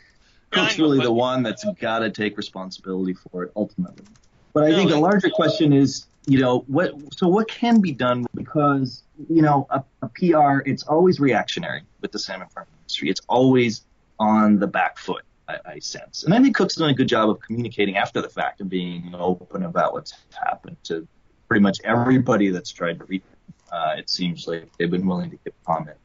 Cooke's 0.51 0.77
Yeah, 0.77 0.83
know, 0.83 0.91
really 0.91 1.03
the 1.03 1.11
one 1.13 1.43
that's 1.43 1.63
got 1.79 1.99
to 1.99 2.09
take 2.09 2.35
responsibility 2.37 3.13
for 3.13 3.43
it 3.43 3.51
ultimately. 3.55 4.05
But 4.53 4.65
I 4.65 4.69
No, 4.71 4.75
think 4.77 4.91
a 4.91 4.95
it- 4.95 4.99
larger 4.99 5.29
question 5.29 5.71
is, 5.71 6.07
you 6.25 6.39
know, 6.39 6.59
what 6.67 6.93
so 7.15 7.27
what 7.27 7.47
can 7.47 7.79
be 7.81 7.91
done 7.91 8.25
because 8.35 9.03
you 9.29 9.41
know 9.41 9.65
a, 9.69 9.83
a 10.01 10.07
PR 10.09 10.59
it's 10.69 10.83
always 10.83 11.19
reactionary 11.19 11.81
with 12.01 12.11
the 12.11 12.19
salmon 12.19 12.47
farming 12.53 12.73
industry. 12.81 13.09
It's 13.09 13.21
always 13.29 13.85
on 14.19 14.59
the 14.59 14.67
back 14.67 14.97
foot. 14.97 15.23
I, 15.47 15.57
I 15.65 15.79
sense, 15.79 16.23
and 16.23 16.33
I 16.33 16.39
think 16.41 16.55
Cooke's 16.55 16.75
done 16.75 16.89
a 16.89 16.93
good 16.93 17.07
job 17.09 17.29
of 17.29 17.39
communicating 17.41 17.97
after 17.97 18.21
the 18.21 18.29
fact 18.29 18.61
and 18.61 18.69
being 18.69 19.13
open 19.17 19.63
about 19.63 19.93
what's 19.93 20.13
happened 20.45 20.77
to 20.85 21.07
pretty 21.47 21.61
much 21.63 21.79
everybody 21.83 22.49
that's 22.49 22.71
tried 22.71 22.99
to 22.99 23.05
reach. 23.05 23.23
Uh, 23.71 23.95
it 23.97 24.09
seems 24.09 24.47
like 24.47 24.69
they've 24.77 24.91
been 24.91 25.07
willing 25.07 25.31
to 25.31 25.37
give 25.43 25.53
comment. 25.65 25.97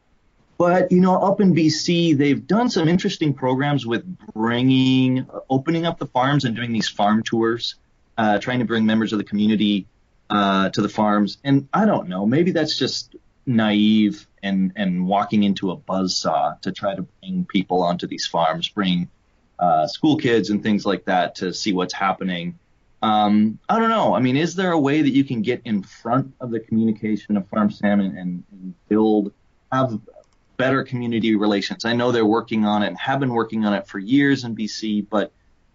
But 0.59 0.91
you 0.91 1.01
know, 1.01 1.21
up 1.21 1.41
in 1.41 1.55
BC, 1.55 2.17
they've 2.17 2.47
done 2.47 2.71
some 2.71 2.89
interesting 2.89 3.35
programs 3.35 3.87
with 3.87 4.05
bringing, 4.33 5.27
opening 5.51 5.85
up 5.85 5.99
the 5.99 6.07
farms 6.07 6.45
and 6.45 6.57
doing 6.57 6.73
these 6.73 6.89
farm 6.89 7.23
tours, 7.23 7.75
uh, 8.17 8.39
trying 8.39 8.61
to 8.61 8.65
bring 8.65 8.87
members 8.87 9.13
of 9.13 9.19
the 9.19 9.25
community 9.25 9.87
uh, 10.31 10.71
to 10.71 10.81
the 10.81 10.89
farms. 10.89 11.39
And 11.45 11.69
I 11.73 11.85
don't 11.85 12.09
know, 12.09 12.25
maybe 12.25 12.53
that's 12.53 12.79
just 12.79 13.17
naive 13.49 14.27
and 14.43 14.73
and 14.75 15.07
walking 15.07 15.45
into 15.45 15.71
a 15.71 15.77
buzzsaw 15.77 16.61
to 16.63 16.73
try 16.73 16.95
to 16.95 17.03
bring 17.21 17.45
people 17.45 17.83
onto 17.83 18.07
these 18.07 18.27
farms, 18.27 18.69
bring 18.69 19.09
uh, 19.59 19.87
school 19.87 20.17
kids 20.17 20.51
and 20.51 20.63
things 20.63 20.85
like 20.85 21.05
that 21.07 21.37
to 21.37 21.53
see 21.53 21.73
what's 21.73 21.95
happening. 21.95 22.59
Um, 23.03 23.59
I 23.69 23.79
don't 23.79 23.91
know. 23.91 24.15
I 24.15 24.21
mean, 24.21 24.37
is 24.37 24.55
there 24.55 24.73
a 24.73 24.79
way 24.79 25.03
that 25.03 25.11
you 25.11 25.25
can 25.25 25.43
get 25.43 25.63
in 25.65 25.83
front 25.83 26.35
of 26.41 26.51
the 26.51 26.61
communication 26.61 27.37
of 27.37 27.49
farm 27.49 27.71
salmon 27.71 28.17
and, 28.17 28.45
and 28.51 28.75
build, 28.89 29.33
have 29.71 30.01
better 30.57 30.83
community 30.83 31.37
relations? 31.37 31.85
I 31.85 31.93
know 31.93 32.11
they're 32.11 32.25
working 32.25 32.65
on 32.65 32.83
it 32.83 32.89
and 32.89 32.99
have 32.99 33.21
been 33.21 33.35
working 33.35 33.65
on 33.65 33.75
it 33.75 33.87
for 33.87 33.99
years 33.99 34.45
in 34.45 34.57
BC, 34.57 35.07
but 35.09 35.33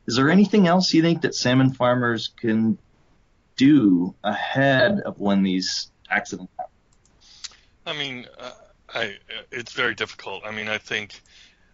is 0.07 0.15
there 0.15 0.29
anything 0.29 0.67
else 0.67 0.93
you 0.93 1.01
think 1.01 1.21
that 1.21 1.35
salmon 1.35 1.73
farmers 1.73 2.29
can 2.39 2.77
do 3.55 4.15
ahead 4.23 4.99
of 5.01 5.19
when 5.19 5.43
these 5.43 5.91
accidents 6.09 6.51
happen? 6.57 6.73
I 7.85 7.93
mean, 7.93 8.25
uh, 8.39 8.51
I 8.93 9.17
it's 9.51 9.73
very 9.73 9.95
difficult. 9.95 10.43
I 10.45 10.51
mean, 10.51 10.67
I 10.67 10.77
think 10.77 11.21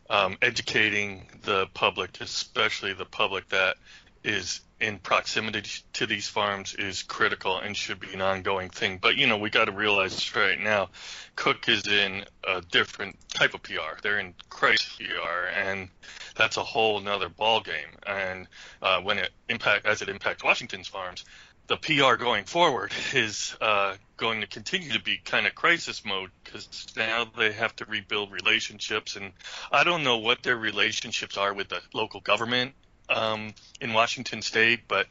um, 0.10 0.38
educating 0.42 1.28
the 1.44 1.68
public, 1.74 2.20
especially 2.22 2.94
the 2.94 3.06
public 3.06 3.50
that 3.50 3.78
is 4.24 4.62
in 4.80 5.00
proximity 5.00 5.64
to 5.94 6.06
these 6.06 6.28
farms, 6.28 6.76
is 6.76 7.04
critical 7.04 7.60
and 7.60 7.76
should 7.76 8.00
be 8.00 8.14
an 8.14 8.22
ongoing 8.22 8.70
thing. 8.70 9.00
But 9.02 9.16
you 9.18 9.28
know, 9.28 9.38
we 9.38 9.50
got 9.50 9.66
to 9.66 9.72
realize 9.72 10.36
right 10.36 10.60
now, 10.60 10.90
Cooke 11.36 11.68
is 11.68 11.88
in 11.88 12.26
a 12.48 12.62
different 12.62 13.18
type 13.30 13.54
of 13.54 13.64
PR. 13.64 14.00
They're 14.02 14.20
in 14.20 14.34
crisis 14.50 14.98
PR, 14.98 15.48
and 15.56 15.90
that's 16.36 16.58
a 16.58 16.64
whole 16.64 17.00
nother 17.00 17.30
ball 17.30 17.62
game. 17.62 17.90
And 18.06 18.48
uh, 18.82 19.02
when 19.02 19.18
it 19.18 19.32
impact 19.50 19.86
as 19.86 20.02
it 20.02 20.10
impacts 20.10 20.44
Washington's 20.44 20.88
farms, 20.88 21.26
the 21.68 21.78
PR 21.78 22.16
going 22.16 22.46
forward 22.46 22.94
is 23.14 23.56
uh, 23.60 23.96
going 24.16 24.42
to 24.42 24.48
continue 24.48 24.92
to 24.94 25.02
be 25.02 25.18
kind 25.18 25.46
of 25.46 25.54
crisis 25.54 26.06
mode 26.06 26.32
because 26.44 26.88
now 26.96 27.26
they 27.38 27.52
have 27.52 27.76
to 27.78 27.86
rebuild 27.86 28.32
relationships, 28.32 29.16
and 29.16 29.34
I 29.72 29.84
don't 29.84 30.04
know 30.04 30.18
what 30.18 30.44
their 30.44 30.56
relationships 30.56 31.36
are 31.38 31.54
with 31.54 31.70
the 31.70 31.82
local 31.94 32.22
government 32.22 32.74
um, 33.10 33.54
in 33.82 33.94
Washington 33.94 34.42
State, 34.42 34.82
but 34.88 35.08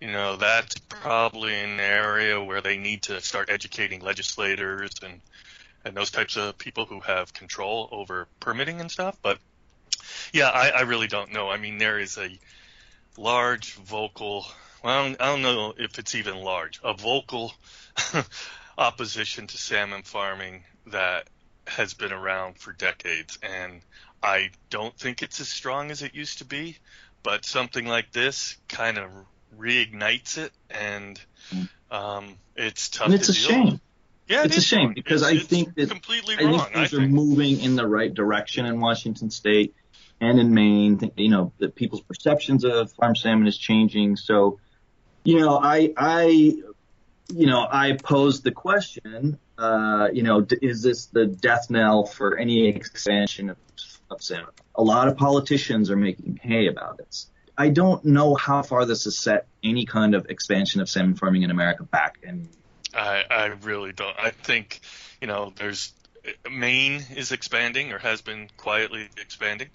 you 0.00 0.10
know 0.10 0.36
that's 0.36 0.76
probably 0.88 1.54
an 1.54 1.80
area 1.80 2.42
where 2.42 2.60
they 2.60 2.76
need 2.76 3.02
to 3.02 3.20
start 3.20 3.50
educating 3.50 4.00
legislators 4.00 4.90
and 5.02 5.20
and 5.84 5.96
those 5.96 6.10
types 6.10 6.36
of 6.36 6.56
people 6.56 6.86
who 6.86 7.00
have 7.00 7.32
control 7.34 7.88
over 7.92 8.26
permitting 8.40 8.80
and 8.80 8.90
stuff. 8.90 9.16
But 9.22 9.38
yeah, 10.32 10.48
I, 10.48 10.70
I 10.70 10.80
really 10.82 11.08
don't 11.08 11.32
know. 11.32 11.50
I 11.50 11.58
mean, 11.58 11.78
there 11.78 11.98
is 11.98 12.18
a 12.18 12.30
large 13.16 13.74
vocal 13.74 14.46
well, 14.84 14.92
I 14.92 15.08
don't, 15.08 15.20
I 15.20 15.26
don't 15.26 15.42
know 15.42 15.72
if 15.78 15.98
it's 15.98 16.14
even 16.14 16.36
large, 16.36 16.78
a 16.84 16.92
vocal 16.92 17.54
opposition 18.78 19.46
to 19.46 19.56
salmon 19.56 20.02
farming 20.02 20.62
that 20.88 21.26
has 21.66 21.94
been 21.94 22.12
around 22.12 22.58
for 22.58 22.72
decades. 22.72 23.38
And 23.42 23.80
I 24.24 24.50
don't 24.70 24.96
think 24.96 25.22
it's 25.22 25.38
as 25.40 25.48
strong 25.48 25.90
as 25.90 26.00
it 26.00 26.14
used 26.14 26.38
to 26.38 26.46
be, 26.46 26.78
but 27.22 27.44
something 27.44 27.86
like 27.86 28.10
this 28.10 28.56
kind 28.68 28.96
of 28.96 29.10
reignites 29.58 30.38
it, 30.38 30.50
and 30.70 31.20
um, 31.90 32.36
it's 32.56 32.88
tough. 32.88 33.06
And 33.06 33.14
it's 33.14 33.26
to 33.26 33.32
a 33.32 33.34
shame. 33.34 33.64
With. 33.72 33.80
Yeah, 34.26 34.44
it's 34.44 34.56
a 34.56 34.62
shame 34.62 34.86
wrong. 34.86 34.94
because 34.94 35.20
it's, 35.20 35.44
I 35.44 35.46
think 35.46 35.74
that 35.74 35.90
completely 35.90 36.36
I 36.38 36.44
wrong. 36.44 36.60
think 36.60 36.72
things 36.72 36.94
I 36.94 37.04
are 37.04 37.06
moving 37.06 37.60
in 37.60 37.76
the 37.76 37.86
right 37.86 38.12
direction 38.12 38.64
in 38.64 38.80
Washington 38.80 39.30
State 39.30 39.74
and 40.22 40.40
in 40.40 40.54
Maine. 40.54 41.12
You 41.18 41.28
know, 41.28 41.52
that 41.58 41.74
people's 41.74 42.00
perceptions 42.00 42.64
of 42.64 42.92
farm 42.92 43.14
salmon 43.14 43.46
is 43.46 43.58
changing. 43.58 44.16
So, 44.16 44.58
you 45.24 45.38
know, 45.38 45.60
I, 45.62 45.92
I, 45.98 46.24
you 47.28 47.46
know, 47.46 47.66
I 47.70 47.98
posed 48.02 48.42
the 48.42 48.52
question. 48.52 49.38
Uh, 49.58 50.08
you 50.12 50.22
know, 50.22 50.46
is 50.62 50.82
this 50.82 51.06
the 51.06 51.26
death 51.26 51.68
knell 51.68 52.06
for 52.06 52.38
any 52.38 52.66
expansion 52.66 53.50
of, 53.50 53.58
of? 54.10 54.20
A 54.74 54.82
lot 54.82 55.08
of 55.08 55.16
politicians 55.16 55.90
are 55.90 55.96
making 55.96 56.40
hay 56.42 56.66
about 56.66 56.98
this. 56.98 57.26
I 57.56 57.68
don't 57.68 58.04
know 58.04 58.34
how 58.34 58.62
far 58.62 58.84
this 58.84 59.04
has 59.04 59.16
set 59.16 59.46
any 59.62 59.86
kind 59.86 60.14
of 60.14 60.26
expansion 60.28 60.80
of 60.80 60.88
salmon 60.88 61.14
farming 61.14 61.42
in 61.42 61.50
America 61.50 61.84
back. 61.84 62.18
And 62.24 62.48
I, 62.92 63.22
I 63.30 63.46
really 63.62 63.92
don't. 63.92 64.16
I 64.18 64.30
think, 64.30 64.80
you 65.20 65.26
know, 65.26 65.52
there's 65.56 65.92
Maine 66.50 67.04
is 67.14 67.32
expanding 67.32 67.92
or 67.92 67.98
has 67.98 68.22
been 68.22 68.48
quietly 68.56 69.08
expanding, 69.20 69.68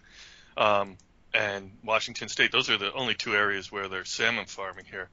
um, 0.57 0.97
and 1.33 1.71
Washington 1.83 2.27
State. 2.27 2.51
Those 2.51 2.69
are 2.69 2.77
the 2.77 2.91
only 2.93 3.13
two 3.13 3.35
areas 3.35 3.71
where 3.71 3.87
there's 3.87 4.09
salmon 4.09 4.45
farming 4.45 4.85
here. 4.89 5.09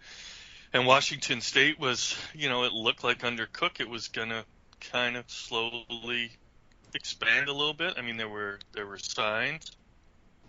And 0.73 0.87
Washington 0.87 1.41
State 1.41 1.79
was, 1.79 2.17
you 2.35 2.49
know, 2.49 2.65
it 2.65 2.73
looked 2.73 3.05
like 3.05 3.23
under 3.23 3.47
Cooke 3.47 3.81
it 3.81 3.89
was 3.89 4.09
gonna 4.09 4.45
kind 4.81 5.17
of 5.17 5.31
slowly 5.31 6.31
expand 6.95 7.49
a 7.49 7.53
little 7.53 7.75
bit. 7.75 7.95
I 7.97 8.03
mean, 8.03 8.17
there 8.17 8.29
were 8.29 8.59
there 8.73 8.87
were 8.87 8.99
signs, 8.99 9.73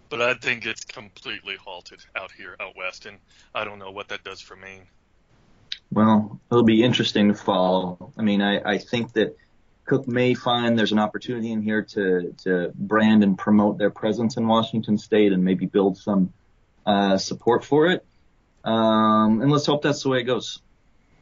but 0.10 0.22
I 0.22 0.34
think 0.34 0.66
it's 0.66 0.86
completely 0.86 1.56
halted 1.56 2.00
out 2.16 2.32
here 2.32 2.56
out 2.60 2.76
west, 2.76 3.06
and 3.06 3.18
I 3.54 3.64
don't 3.64 3.80
know 3.80 3.92
what 3.92 4.10
that 4.10 4.24
does 4.24 4.42
for 4.42 4.56
Maine. 4.56 4.88
Well, 5.92 6.40
it'll 6.52 6.64
be 6.64 6.84
interesting 6.84 7.30
to 7.30 7.34
follow. 7.34 8.12
I 8.18 8.22
mean, 8.22 8.42
I, 8.42 8.74
I 8.74 8.78
think 8.78 9.14
that 9.14 9.38
Cooke 9.86 10.08
may 10.08 10.34
find 10.34 10.78
there's 10.78 10.92
an 10.92 11.00
opportunity 11.00 11.52
in 11.52 11.62
here 11.62 11.82
to, 11.82 12.36
to 12.44 12.72
brand 12.76 13.24
and 13.24 13.38
promote 13.38 13.78
their 13.78 13.90
presence 13.90 14.36
in 14.36 14.48
Washington 14.48 14.98
State 14.98 15.32
and 15.32 15.44
maybe 15.44 15.66
build 15.66 15.98
some 15.98 16.34
uh, 16.86 17.18
support 17.18 17.64
for 17.64 17.88
it. 17.88 18.06
Um, 18.66 19.42
and 19.42 19.50
let's 19.50 19.66
hope 19.66 19.82
that's 19.82 20.04
the 20.04 20.10
way 20.10 20.20
it 20.20 20.24
goes. 20.24 20.60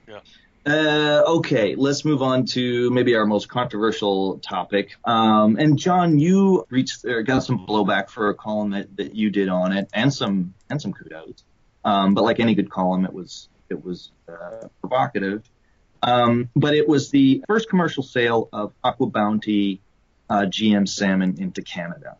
Yeah. 0.07 0.21
Uh, 0.65 1.21
okay, 1.27 1.75
let's 1.75 2.03
move 2.03 2.23
on 2.23 2.45
to 2.45 2.89
maybe 2.89 3.15
our 3.15 3.27
most 3.27 3.47
controversial 3.47 4.39
topic. 4.39 4.95
Um, 5.05 5.57
and 5.57 5.77
John, 5.77 6.17
you 6.17 6.65
reached 6.71 7.05
or 7.05 7.21
got 7.21 7.43
some 7.43 7.67
blowback 7.67 8.09
for 8.09 8.29
a 8.29 8.33
column 8.33 8.71
that, 8.71 8.97
that 8.97 9.15
you 9.15 9.29
did 9.29 9.47
on 9.47 9.73
it, 9.73 9.89
and 9.93 10.11
some 10.11 10.55
and 10.69 10.81
some 10.81 10.91
kudos. 10.91 11.43
Um, 11.83 12.15
but 12.15 12.23
like 12.23 12.39
any 12.39 12.55
good 12.55 12.71
column, 12.71 13.05
it 13.05 13.13
was 13.13 13.47
it 13.69 13.83
was 13.83 14.11
uh, 14.27 14.67
provocative. 14.81 15.43
Um, 16.01 16.49
but 16.55 16.73
it 16.73 16.87
was 16.87 17.11
the 17.11 17.43
first 17.47 17.69
commercial 17.69 18.01
sale 18.01 18.49
of 18.51 18.73
Aqua 18.83 19.07
Bounty 19.07 19.81
uh, 20.29 20.45
GM 20.47 20.87
salmon 20.87 21.35
into 21.39 21.61
Canada. 21.61 22.17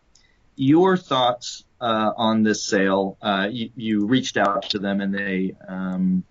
Your 0.54 0.96
thoughts 0.96 1.64
uh, 1.80 2.12
on 2.16 2.42
this 2.42 2.64
sale? 2.64 3.16
Uh, 3.20 3.48
you, 3.50 3.70
you 3.76 4.06
reached 4.06 4.36
out 4.36 4.70
to 4.70 4.78
them 4.78 5.00
and 5.00 5.14
they 5.14 5.54
um, 5.68 6.24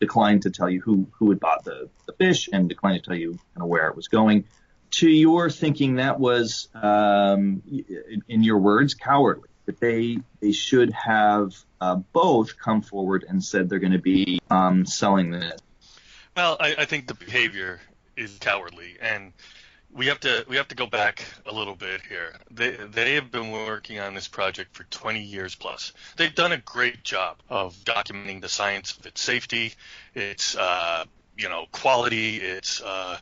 declined 0.00 0.42
to 0.42 0.50
tell 0.50 0.68
you 0.68 0.80
who 0.80 1.06
who 1.12 1.30
had 1.30 1.40
bought 1.40 1.64
the, 1.64 1.88
the 2.06 2.12
fish 2.12 2.48
and 2.52 2.68
declined 2.68 3.02
to 3.02 3.08
tell 3.10 3.16
you 3.16 3.32
kind 3.32 3.62
of 3.62 3.68
where 3.68 3.88
it 3.88 3.96
was 3.96 4.08
going. 4.08 4.44
To 4.92 5.08
your 5.08 5.48
thinking, 5.48 5.96
that 5.96 6.20
was, 6.20 6.68
um, 6.74 7.62
in, 7.66 8.22
in 8.28 8.42
your 8.42 8.58
words, 8.58 8.94
cowardly. 8.94 9.48
That 9.66 9.78
they 9.78 10.18
they 10.40 10.52
should 10.52 10.92
have 10.92 11.54
uh, 11.80 11.96
both 12.12 12.58
come 12.58 12.82
forward 12.82 13.24
and 13.28 13.42
said 13.42 13.68
they're 13.68 13.78
going 13.78 13.92
to 13.92 14.00
be 14.00 14.40
um, 14.50 14.84
selling 14.84 15.30
this. 15.30 15.60
Well, 16.36 16.56
I, 16.58 16.74
I 16.78 16.84
think 16.84 17.06
the 17.06 17.14
behavior 17.14 17.80
is 18.16 18.36
cowardly, 18.40 18.96
and 19.00 19.32
we 19.94 20.06
have 20.06 20.20
to 20.20 20.44
we 20.48 20.56
have 20.56 20.68
to 20.68 20.74
go 20.74 20.86
back 20.86 21.24
a 21.46 21.52
little 21.52 21.74
bit 21.74 22.00
here. 22.08 22.34
They 22.50 22.70
they 22.70 23.14
have 23.14 23.30
been 23.30 23.50
working 23.50 24.00
on 24.00 24.14
this 24.14 24.28
project 24.28 24.74
for 24.74 24.84
20 24.84 25.20
years 25.20 25.54
plus. 25.54 25.92
They've 26.16 26.34
done 26.34 26.52
a 26.52 26.58
great 26.58 27.04
job 27.04 27.36
of 27.48 27.74
documenting 27.84 28.40
the 28.40 28.48
science 28.48 28.96
of 28.96 29.06
its 29.06 29.20
safety, 29.20 29.74
its 30.14 30.56
uh, 30.56 31.04
you 31.36 31.48
know 31.48 31.66
quality, 31.72 32.36
its 32.38 32.80
uh, 32.80 33.18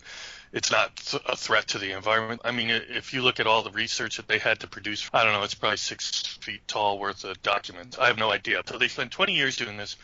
it's 0.53 0.71
not 0.71 0.95
th- 0.97 1.23
a 1.27 1.37
threat 1.37 1.69
to 1.69 1.79
the 1.79 1.93
environment. 1.93 2.41
I 2.45 2.53
mean, 2.53 2.71
if 2.71 3.15
you 3.15 3.23
look 3.23 3.41
at 3.41 3.47
all 3.47 3.63
the 3.63 3.71
research 3.71 4.17
that 4.17 4.29
they 4.29 4.39
had 4.39 4.61
to 4.61 4.67
produce, 4.69 5.09
I 5.13 5.25
don't 5.25 5.33
know, 5.33 5.43
it's 5.43 5.55
probably 5.55 5.77
six 5.77 6.27
feet 6.41 6.67
tall 6.67 6.99
worth 6.99 7.25
of 7.25 7.41
documents. 7.43 7.99
I 7.99 8.07
have 8.07 8.19
no 8.19 8.33
idea. 8.33 8.63
So 8.67 8.79
they 8.79 8.89
spent 8.89 9.13
20 9.13 9.33
years 9.35 9.57
doing 9.57 9.77
this, 9.77 9.97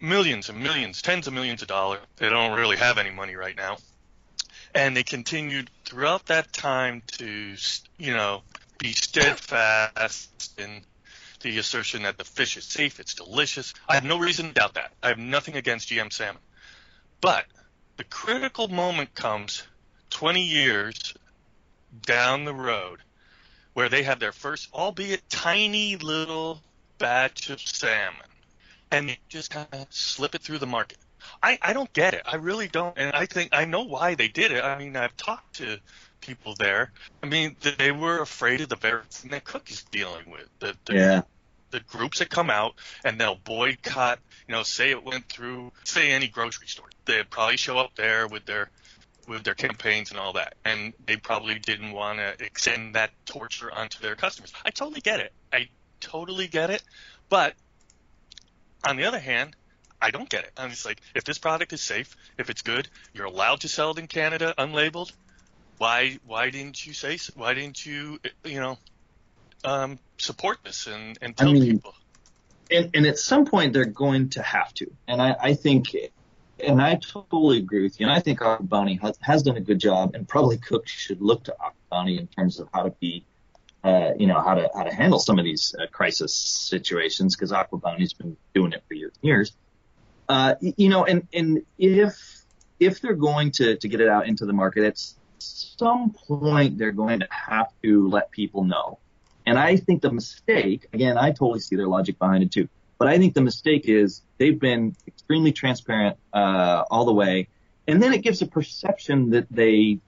millions 0.00 0.48
and 0.48 0.60
millions, 0.60 1.02
tens 1.02 1.26
of 1.26 1.34
millions 1.34 1.62
of 1.62 1.68
dollars. 1.68 2.00
They 2.16 2.28
don't 2.28 2.56
really 2.56 2.76
have 2.76 2.98
any 2.98 3.10
money 3.10 3.34
right 3.34 3.56
now. 3.56 3.78
And 4.74 4.96
they 4.96 5.04
continued 5.04 5.70
throughout 5.84 6.26
that 6.26 6.52
time 6.52 7.02
to, 7.18 7.56
you 7.96 8.14
know, 8.14 8.42
be 8.78 8.92
steadfast 8.92 10.58
in 10.58 10.82
the 11.40 11.58
assertion 11.58 12.02
that 12.02 12.18
the 12.18 12.24
fish 12.24 12.56
is 12.56 12.64
safe, 12.64 12.98
it's 12.98 13.14
delicious. 13.14 13.74
I 13.88 13.94
have 13.94 14.04
no 14.04 14.18
reason 14.18 14.48
to 14.48 14.54
doubt 14.54 14.74
that. 14.74 14.92
I 15.02 15.08
have 15.08 15.18
nothing 15.18 15.56
against 15.56 15.90
GM 15.90 16.12
salmon. 16.12 16.42
But 17.20 17.44
the 17.96 18.04
critical 18.04 18.68
moment 18.68 19.14
comes 19.14 19.62
20 20.10 20.42
years 20.42 21.14
down 22.02 22.44
the 22.44 22.54
road 22.54 23.00
where 23.74 23.88
they 23.88 24.02
have 24.04 24.18
their 24.18 24.32
first, 24.32 24.68
albeit 24.72 25.28
tiny 25.28 25.96
little 25.96 26.62
batch 26.98 27.50
of 27.50 27.60
salmon 27.60 28.26
and 28.94 29.08
they 29.08 29.18
just 29.28 29.50
kind 29.50 29.66
of 29.72 29.86
slip 29.90 30.34
it 30.34 30.42
through 30.42 30.58
the 30.58 30.66
market. 30.66 30.98
I, 31.42 31.58
I 31.62 31.72
don't 31.72 31.92
get 31.92 32.14
it. 32.14 32.22
I 32.26 32.36
really 32.36 32.68
don't. 32.68 32.96
And 32.96 33.14
I 33.14 33.26
think 33.26 33.50
I 33.52 33.64
know 33.64 33.82
why 33.82 34.14
they 34.14 34.28
did 34.28 34.52
it. 34.52 34.64
I 34.64 34.78
mean, 34.78 34.96
I've 34.96 35.16
talked 35.16 35.56
to 35.56 35.78
people 36.20 36.54
there. 36.58 36.92
I 37.22 37.26
mean, 37.26 37.56
they 37.78 37.92
were 37.92 38.20
afraid 38.20 38.60
of 38.62 38.68
the 38.68 38.76
very 38.76 39.02
thing 39.10 39.30
that 39.32 39.44
Cooke 39.44 39.70
is 39.70 39.82
dealing 39.84 40.30
with. 40.30 40.48
The, 40.58 40.74
the, 40.86 40.94
Yeah. 40.94 41.22
the 41.70 41.80
groups 41.80 42.18
that 42.20 42.30
come 42.30 42.50
out 42.50 42.74
and 43.04 43.20
they'll 43.20 43.34
boycott, 43.36 44.18
you 44.48 44.54
know, 44.54 44.62
say 44.62 44.90
it 44.90 45.04
went 45.04 45.28
through, 45.28 45.72
say 45.84 46.12
any 46.12 46.28
grocery 46.28 46.66
store. 46.68 46.88
They'd 47.04 47.28
probably 47.28 47.56
show 47.58 47.78
up 47.78 47.94
there 47.94 48.26
with 48.26 48.46
their 48.46 48.70
with 49.26 49.42
their 49.42 49.54
campaigns 49.54 50.10
and 50.10 50.20
all 50.20 50.34
that, 50.34 50.54
and 50.66 50.92
they 51.06 51.16
probably 51.16 51.58
didn't 51.58 51.92
want 51.92 52.18
to 52.18 52.44
extend 52.44 52.94
that 52.94 53.10
torture 53.24 53.72
onto 53.72 53.98
their 54.00 54.16
customers. 54.16 54.52
I 54.66 54.70
totally 54.70 55.00
get 55.00 55.20
it. 55.20 55.32
I 55.50 55.68
totally 56.00 56.46
get 56.46 56.68
it, 56.68 56.82
but 57.30 57.54
on 58.86 58.96
the 58.96 59.04
other 59.04 59.18
hand, 59.18 59.56
I 60.04 60.10
don't 60.10 60.28
get 60.28 60.44
it. 60.44 60.52
I'm 60.58 60.68
just 60.68 60.84
like, 60.84 61.00
if 61.14 61.24
this 61.24 61.38
product 61.38 61.72
is 61.72 61.82
safe, 61.82 62.14
if 62.36 62.50
it's 62.50 62.60
good, 62.60 62.88
you're 63.14 63.24
allowed 63.24 63.60
to 63.60 63.68
sell 63.68 63.92
it 63.92 63.98
in 63.98 64.06
Canada 64.06 64.52
unlabeled. 64.58 65.10
Why 65.78 66.18
why 66.26 66.50
didn't 66.50 66.86
you 66.86 66.92
say? 66.92 67.18
Why 67.36 67.54
didn't 67.54 67.86
you 67.86 68.20
you 68.44 68.60
know 68.60 68.76
um, 69.64 69.98
support 70.18 70.58
this 70.62 70.86
and, 70.86 71.18
and 71.22 71.34
tell 71.34 71.50
mean, 71.50 71.78
people? 71.78 71.94
and, 72.70 72.90
and 72.92 73.06
at 73.06 73.18
some 73.18 73.46
point 73.46 73.72
they're 73.72 73.86
going 73.86 74.28
to 74.30 74.42
have 74.42 74.74
to. 74.74 74.92
And 75.08 75.22
I, 75.22 75.36
I 75.40 75.54
think 75.54 75.96
and 76.62 76.82
I 76.82 76.96
totally 76.96 77.58
agree 77.58 77.82
with 77.82 77.98
you. 77.98 78.06
And 78.06 78.14
I 78.14 78.20
think 78.20 78.40
Bounty 78.60 78.96
has, 78.96 79.16
has 79.22 79.42
done 79.42 79.56
a 79.56 79.62
good 79.62 79.80
job, 79.80 80.14
and 80.14 80.28
probably 80.28 80.58
Cooke 80.58 80.86
should 80.86 81.22
look 81.22 81.44
to 81.44 81.56
Bounty 81.90 82.18
in 82.18 82.26
terms 82.26 82.60
of 82.60 82.68
how 82.74 82.82
to 82.82 82.90
be, 83.00 83.24
uh, 83.82 84.10
you 84.18 84.26
know, 84.26 84.40
how 84.42 84.54
to 84.54 84.70
how 84.74 84.82
to 84.82 84.94
handle 84.94 85.18
some 85.18 85.38
of 85.38 85.46
these 85.46 85.74
uh, 85.80 85.86
crisis 85.90 86.34
situations 86.34 87.34
because 87.34 87.52
Aqua 87.52 87.78
Bounty's 87.78 88.12
been 88.12 88.36
doing 88.54 88.74
it 88.74 88.84
for 88.86 88.92
years 88.92 89.14
and 89.22 89.28
years. 89.28 89.52
Uh, 90.28 90.54
you 90.60 90.88
know, 90.88 91.04
and 91.04 91.26
and 91.32 91.62
if 91.78 92.44
if 92.80 93.00
they're 93.00 93.14
going 93.14 93.50
to 93.52 93.76
to 93.76 93.88
get 93.88 94.00
it 94.00 94.08
out 94.08 94.26
into 94.26 94.46
the 94.46 94.52
market, 94.52 94.84
at 94.84 95.02
some 95.38 96.10
point 96.10 96.78
they're 96.78 96.92
going 96.92 97.20
to 97.20 97.28
have 97.30 97.68
to 97.82 98.08
let 98.08 98.30
people 98.30 98.64
know. 98.64 98.98
And 99.46 99.58
I 99.58 99.76
think 99.76 100.00
the 100.00 100.12
mistake, 100.12 100.88
again, 100.92 101.18
I 101.18 101.30
totally 101.30 101.60
see 101.60 101.76
their 101.76 101.86
logic 101.86 102.18
behind 102.18 102.42
it 102.42 102.50
too. 102.50 102.68
But 102.98 103.08
I 103.08 103.18
think 103.18 103.34
the 103.34 103.42
mistake 103.42 103.88
is 103.88 104.22
they've 104.38 104.58
been 104.58 104.96
extremely 105.06 105.52
transparent 105.52 106.16
uh, 106.32 106.84
all 106.90 107.04
the 107.04 107.12
way, 107.12 107.48
and 107.86 108.02
then 108.02 108.14
it 108.14 108.22
gives 108.22 108.40
a 108.40 108.46
perception 108.46 109.30
that 109.30 109.46
they 109.50 109.98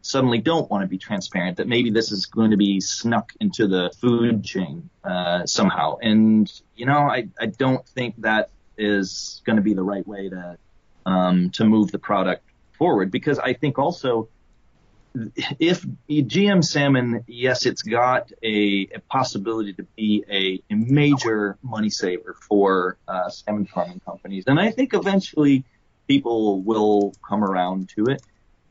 suddenly 0.00 0.38
don't 0.38 0.70
want 0.70 0.82
to 0.82 0.88
be 0.88 0.98
transparent. 0.98 1.58
That 1.58 1.68
maybe 1.68 1.90
this 1.90 2.12
is 2.12 2.26
going 2.26 2.52
to 2.52 2.56
be 2.56 2.80
snuck 2.80 3.32
into 3.40 3.66
the 3.66 3.92
food 4.00 4.44
chain 4.44 4.88
uh, 5.04 5.46
somehow. 5.46 5.96
And 6.00 6.50
you 6.74 6.86
know, 6.86 7.00
I 7.00 7.28
I 7.38 7.46
don't 7.46 7.86
think 7.88 8.22
that 8.22 8.50
is 8.76 9.42
going 9.44 9.56
to 9.56 9.62
be 9.62 9.74
the 9.74 9.82
right 9.82 10.06
way 10.06 10.28
to 10.28 10.56
um, 11.04 11.50
to 11.50 11.64
move 11.64 11.90
the 11.90 11.98
product 11.98 12.44
forward 12.72 13.10
because 13.10 13.38
I 13.38 13.54
think 13.54 13.78
also 13.78 14.28
if 15.58 15.84
GM 16.08 16.64
salmon, 16.64 17.24
yes, 17.26 17.66
it's 17.66 17.82
got 17.82 18.32
a, 18.42 18.88
a 18.94 19.00
possibility 19.10 19.74
to 19.74 19.82
be 19.96 20.24
a, 20.30 20.72
a, 20.72 20.76
major 20.76 21.58
money 21.62 21.90
saver 21.90 22.34
for 22.48 22.96
uh, 23.06 23.28
salmon 23.28 23.66
farming 23.66 24.00
companies, 24.04 24.44
and 24.46 24.58
I 24.58 24.70
think 24.70 24.94
eventually 24.94 25.64
people 26.08 26.62
will 26.62 27.14
come 27.26 27.44
around 27.44 27.90
to 27.90 28.06
it. 28.06 28.22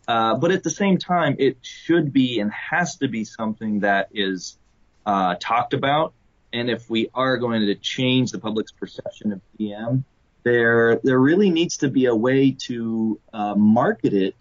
Uh, 0.08 0.36
but 0.36 0.52
at 0.52 0.64
the 0.64 0.70
same 0.70 0.98
time, 0.98 1.36
it 1.38 1.58
should 1.62 2.12
be 2.12 2.40
and 2.40 2.52
has 2.52 2.98
to 2.98 3.08
be 3.08 3.24
something 3.24 3.82
that 3.82 4.10
is 4.12 4.58
uh, 5.06 5.36
talked 5.40 5.74
about. 5.74 6.14
And 6.54 6.70
if 6.70 6.90
we 6.90 7.10
are 7.14 7.38
going 7.38 7.66
to 7.66 7.76
change 7.76 8.32
the 8.32 8.40
public's 8.40 8.72
perception 8.72 9.32
of 9.32 9.42
GM, 9.60 10.04
there 10.44 11.00
there 11.04 11.20
really 11.20 11.50
needs 11.50 11.78
to 11.78 11.90
be 11.90 12.06
a 12.06 12.16
way 12.16 12.52
to 12.52 13.20
uh, 13.34 13.56
market 13.56 14.14
it 14.14 14.36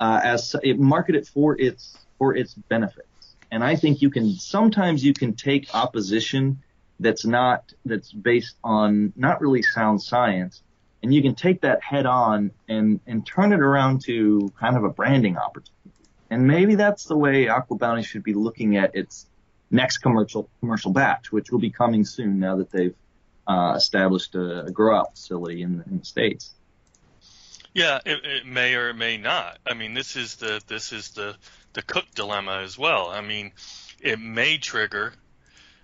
uh, 0.00 0.20
as 0.22 0.56
it 0.62 0.78
market 0.78 1.14
it 1.14 1.26
for 1.26 1.58
its 1.60 1.96
for 2.18 2.34
its 2.34 2.54
benefits. 2.54 3.08
And 3.50 3.62
I 3.62 3.76
think 3.76 4.02
you 4.02 4.10
can 4.10 4.32
sometimes 4.34 5.04
you 5.04 5.14
can 5.14 5.34
take 5.34 5.74
opposition 5.74 6.60
that's 7.00 7.24
not 7.24 7.72
that's 7.84 8.12
based 8.12 8.56
on 8.64 9.12
not 9.16 9.40
really 9.40 9.62
sound 9.62 10.02
science, 10.02 10.62
and 11.02 11.12
you 11.14 11.22
can 11.22 11.34
take 11.34 11.60
that 11.60 11.82
head 11.82 12.06
on 12.06 12.50
and 12.68 13.00
and 13.06 13.26
turn 13.26 13.52
it 13.52 13.60
around 13.60 14.02
to 14.06 14.52
kind 14.58 14.76
of 14.76 14.84
a 14.84 14.90
branding 14.90 15.36
opportunity. 15.36 15.70
And 16.30 16.46
maybe 16.48 16.74
that's 16.74 17.04
the 17.04 17.16
way 17.16 17.48
Aqua 17.48 17.76
Bounty 17.76 18.02
should 18.02 18.24
be 18.24 18.34
looking 18.34 18.76
at 18.76 18.96
its 18.96 19.26
next 19.74 19.98
commercial 19.98 20.48
commercial 20.60 20.92
batch, 20.92 21.32
which 21.32 21.50
will 21.50 21.58
be 21.58 21.70
coming 21.70 22.04
soon 22.04 22.38
now 22.38 22.56
that 22.56 22.70
they've 22.70 22.94
uh, 23.46 23.74
established 23.76 24.34
a, 24.34 24.64
a 24.66 24.70
grow 24.70 24.96
out 24.96 25.12
facility 25.12 25.62
in, 25.62 25.82
in 25.90 25.98
the 25.98 26.04
states. 26.04 26.54
Yeah, 27.74 27.98
it, 28.06 28.24
it 28.24 28.46
may 28.46 28.76
or 28.76 28.90
it 28.90 28.94
may 28.94 29.16
not. 29.16 29.58
I 29.66 29.74
mean, 29.74 29.94
this 29.94 30.14
is 30.14 30.36
the 30.36 30.62
this 30.68 30.92
is 30.92 31.10
the 31.10 31.34
the 31.72 31.82
Cooke 31.82 32.14
dilemma 32.14 32.60
as 32.62 32.78
well. 32.78 33.08
I 33.10 33.20
mean, 33.20 33.52
it 34.00 34.20
may 34.20 34.58
trigger, 34.58 35.12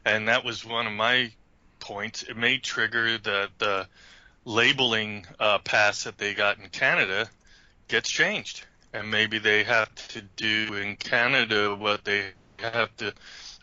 and 0.05 0.29
that 0.29 0.45
was 0.45 0.65
one 0.65 0.87
of 0.87 0.93
my 0.93 1.33
points. 1.81 2.23
It 2.23 2.37
may 2.37 2.59
trigger 2.59 3.19
the 3.19 3.49
the 3.59 3.89
labeling 4.45 5.27
uh, 5.41 5.59
pass 5.59 6.05
that 6.05 6.17
they 6.17 6.33
got 6.33 6.59
in 6.59 6.69
Canada 6.69 7.29
gets 7.89 8.09
changed, 8.09 8.65
and 8.93 9.11
maybe 9.11 9.41
they 9.41 9.65
have 9.65 9.93
to 10.09 10.23
do 10.37 10.75
in 10.75 10.95
Canada 10.95 11.75
what 11.75 12.05
they 12.05 12.31
have 12.59 12.97
to 12.99 13.13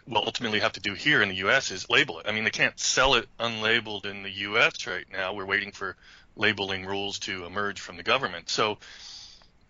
well 0.08 0.24
ultimately 0.26 0.60
have 0.60 0.74
to 0.74 0.80
do 0.80 0.94
here 0.94 1.22
in 1.22 1.30
the 1.30 1.36
U.S. 1.36 1.72
is 1.72 1.90
label 1.90 2.20
it. 2.20 2.28
I 2.28 2.32
mean, 2.32 2.44
they 2.44 2.50
can't 2.50 2.80
sell 2.80 3.16
it 3.16 3.28
unlabeled 3.40 4.06
in 4.06 4.24
the 4.24 4.32
U.S. 4.32 4.88
right 4.88 5.06
now. 5.12 5.34
We're 5.34 5.46
waiting 5.46 5.72
for 5.72 5.96
labeling 6.36 6.86
rules 6.86 7.20
to 7.20 7.46
emerge 7.46 7.80
from 7.80 7.98
the 7.98 8.04
government. 8.04 8.50
So, 8.50 8.78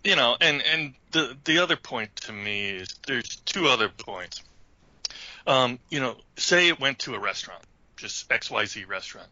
you 0.04 0.16
know, 0.16 0.38
and 0.40 0.62
and 0.62 0.94
the 1.12 1.36
the 1.44 1.60
other 1.60 1.76
point 1.76 2.16
to 2.18 2.32
me 2.32 2.70
is 2.70 2.96
there's 3.08 3.38
two 3.46 3.68
other 3.68 3.90
points. 3.90 4.44
Um, 5.46 5.80
you 5.90 6.00
know, 6.00 6.16
say 6.36 6.68
it 6.68 6.80
went 6.80 7.00
to 7.00 7.16
a 7.16 7.20
restaurant, 7.20 7.64
just 7.96 8.28
XYZ 8.30 8.88
restaurant. 8.88 9.30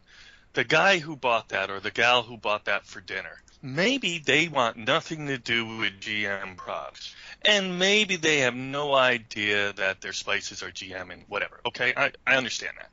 The 0.53 0.63
guy 0.63 0.99
who 0.99 1.17
bought 1.17 1.49
that 1.49 1.69
or 1.69 1.81
the 1.81 1.91
gal 1.91 2.23
who 2.23 2.37
bought 2.37 2.65
that 2.65 2.85
for 2.85 3.01
dinner, 3.01 3.41
maybe 3.61 4.19
they 4.19 4.47
want 4.47 4.77
nothing 4.77 5.27
to 5.27 5.37
do 5.37 5.77
with 5.77 5.99
GM 5.99 6.55
products. 6.55 7.13
And 7.47 7.77
maybe 7.79 8.15
they 8.15 8.39
have 8.39 8.55
no 8.55 8.93
idea 8.93 9.73
that 9.73 10.01
their 10.01 10.13
spices 10.13 10.63
are 10.63 10.71
GM 10.71 11.11
and 11.11 11.23
whatever. 11.27 11.59
Okay, 11.65 11.93
I, 11.95 12.11
I 12.25 12.35
understand 12.35 12.73
that. 12.79 12.89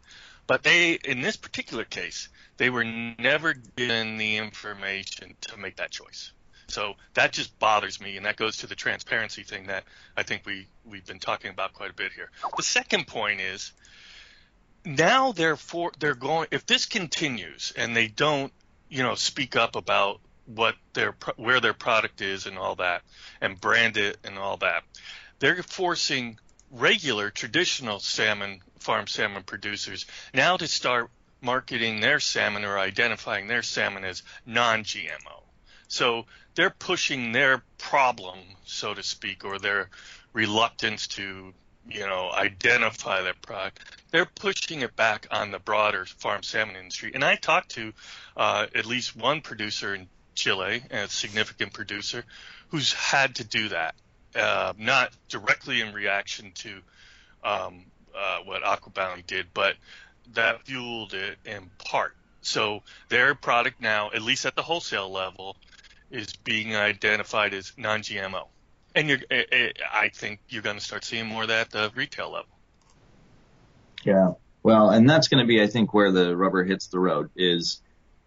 But 0.46 0.62
they, 0.62 0.92
in 0.92 1.22
this 1.22 1.36
particular 1.36 1.84
case, 1.84 2.28
they 2.56 2.68
were 2.68 2.84
never 2.84 3.54
given 3.54 4.18
the 4.18 4.36
information 4.36 5.34
to 5.42 5.56
make 5.56 5.76
that 5.76 5.90
choice. 5.90 6.32
So 6.68 6.94
that 7.14 7.32
just 7.32 7.58
bothers 7.58 8.00
me, 8.00 8.16
and 8.16 8.26
that 8.26 8.36
goes 8.36 8.58
to 8.58 8.66
the 8.66 8.74
transparency 8.74 9.42
thing 9.42 9.66
that 9.66 9.84
I 10.16 10.22
think 10.22 10.46
we 10.46 10.68
we've 10.84 11.04
been 11.04 11.18
talking 11.18 11.50
about 11.50 11.74
quite 11.74 11.90
a 11.90 11.94
bit 11.94 12.12
here. 12.12 12.30
The 12.56 12.62
second 12.62 13.06
point 13.06 13.40
is 13.40 13.72
now 14.84 15.32
they're 15.32 15.56
for 15.56 15.92
they're 15.98 16.14
going 16.14 16.48
if 16.50 16.66
this 16.66 16.86
continues 16.86 17.72
and 17.76 17.94
they 17.94 18.08
don't 18.08 18.52
you 18.88 19.02
know 19.02 19.14
speak 19.14 19.54
up 19.54 19.76
about 19.76 20.20
what 20.46 20.74
their 20.92 21.14
where 21.36 21.60
their 21.60 21.74
product 21.74 22.20
is 22.20 22.46
and 22.46 22.58
all 22.58 22.74
that 22.74 23.02
and 23.40 23.60
brand 23.60 23.96
it 23.96 24.18
and 24.24 24.38
all 24.38 24.56
that 24.56 24.82
they're 25.38 25.62
forcing 25.62 26.38
regular 26.70 27.30
traditional 27.30 28.00
salmon 28.00 28.60
farm 28.78 29.06
salmon 29.06 29.42
producers 29.42 30.06
now 30.34 30.56
to 30.56 30.66
start 30.66 31.10
marketing 31.42 32.00
their 32.00 32.20
salmon 32.20 32.64
or 32.64 32.78
identifying 32.78 33.48
their 33.48 33.62
salmon 33.62 34.04
as 34.04 34.22
non-GMO. 34.46 35.42
So 35.88 36.26
they're 36.54 36.70
pushing 36.70 37.32
their 37.32 37.62
problem, 37.78 38.38
so 38.64 38.94
to 38.94 39.02
speak, 39.02 39.44
or 39.44 39.58
their 39.58 39.90
reluctance 40.32 41.08
to, 41.08 41.52
you 41.90 42.00
know, 42.00 42.30
identify 42.32 43.22
their 43.22 43.34
product. 43.34 43.80
They're 44.10 44.24
pushing 44.26 44.80
it 44.80 44.96
back 44.96 45.26
on 45.30 45.50
the 45.50 45.58
broader 45.58 46.06
farm 46.06 46.42
salmon 46.42 46.76
industry. 46.76 47.10
And 47.14 47.24
I 47.24 47.36
talked 47.36 47.72
to 47.72 47.92
uh, 48.36 48.66
at 48.74 48.86
least 48.86 49.16
one 49.16 49.40
producer 49.40 49.94
in 49.94 50.08
Chile, 50.34 50.82
and 50.90 51.08
a 51.08 51.08
significant 51.08 51.72
producer, 51.72 52.24
who's 52.68 52.92
had 52.92 53.36
to 53.36 53.44
do 53.44 53.68
that, 53.68 53.94
uh, 54.34 54.72
not 54.78 55.12
directly 55.28 55.80
in 55.80 55.92
reaction 55.92 56.52
to 56.54 56.80
um, 57.44 57.84
uh, 58.16 58.38
what 58.44 58.62
Aqua 58.62 58.92
Bounty 58.92 59.22
did, 59.26 59.46
but 59.52 59.76
that 60.34 60.64
fueled 60.66 61.14
it 61.14 61.38
in 61.44 61.70
part. 61.78 62.14
So 62.42 62.82
their 63.08 63.34
product 63.34 63.80
now, 63.80 64.10
at 64.12 64.22
least 64.22 64.46
at 64.46 64.56
the 64.56 64.62
wholesale 64.62 65.10
level, 65.10 65.56
is 66.10 66.34
being 66.44 66.76
identified 66.76 67.54
as 67.54 67.72
non-GMO. 67.76 68.46
And 68.94 69.08
you're, 69.08 69.18
eh, 69.30 69.44
eh, 69.50 69.72
I 69.92 70.10
think 70.10 70.40
you're 70.48 70.62
going 70.62 70.76
to 70.76 70.84
start 70.84 71.04
seeing 71.04 71.26
more 71.26 71.42
of 71.42 71.48
that 71.48 71.66
at 71.66 71.70
the 71.70 71.92
retail 71.94 72.30
level. 72.30 72.50
Yeah. 74.04 74.32
Well, 74.62 74.90
and 74.90 75.08
that's 75.08 75.28
going 75.28 75.42
to 75.42 75.46
be, 75.46 75.62
I 75.62 75.66
think, 75.66 75.94
where 75.94 76.12
the 76.12 76.36
rubber 76.36 76.64
hits 76.64 76.88
the 76.88 76.98
road 76.98 77.30
is 77.36 77.80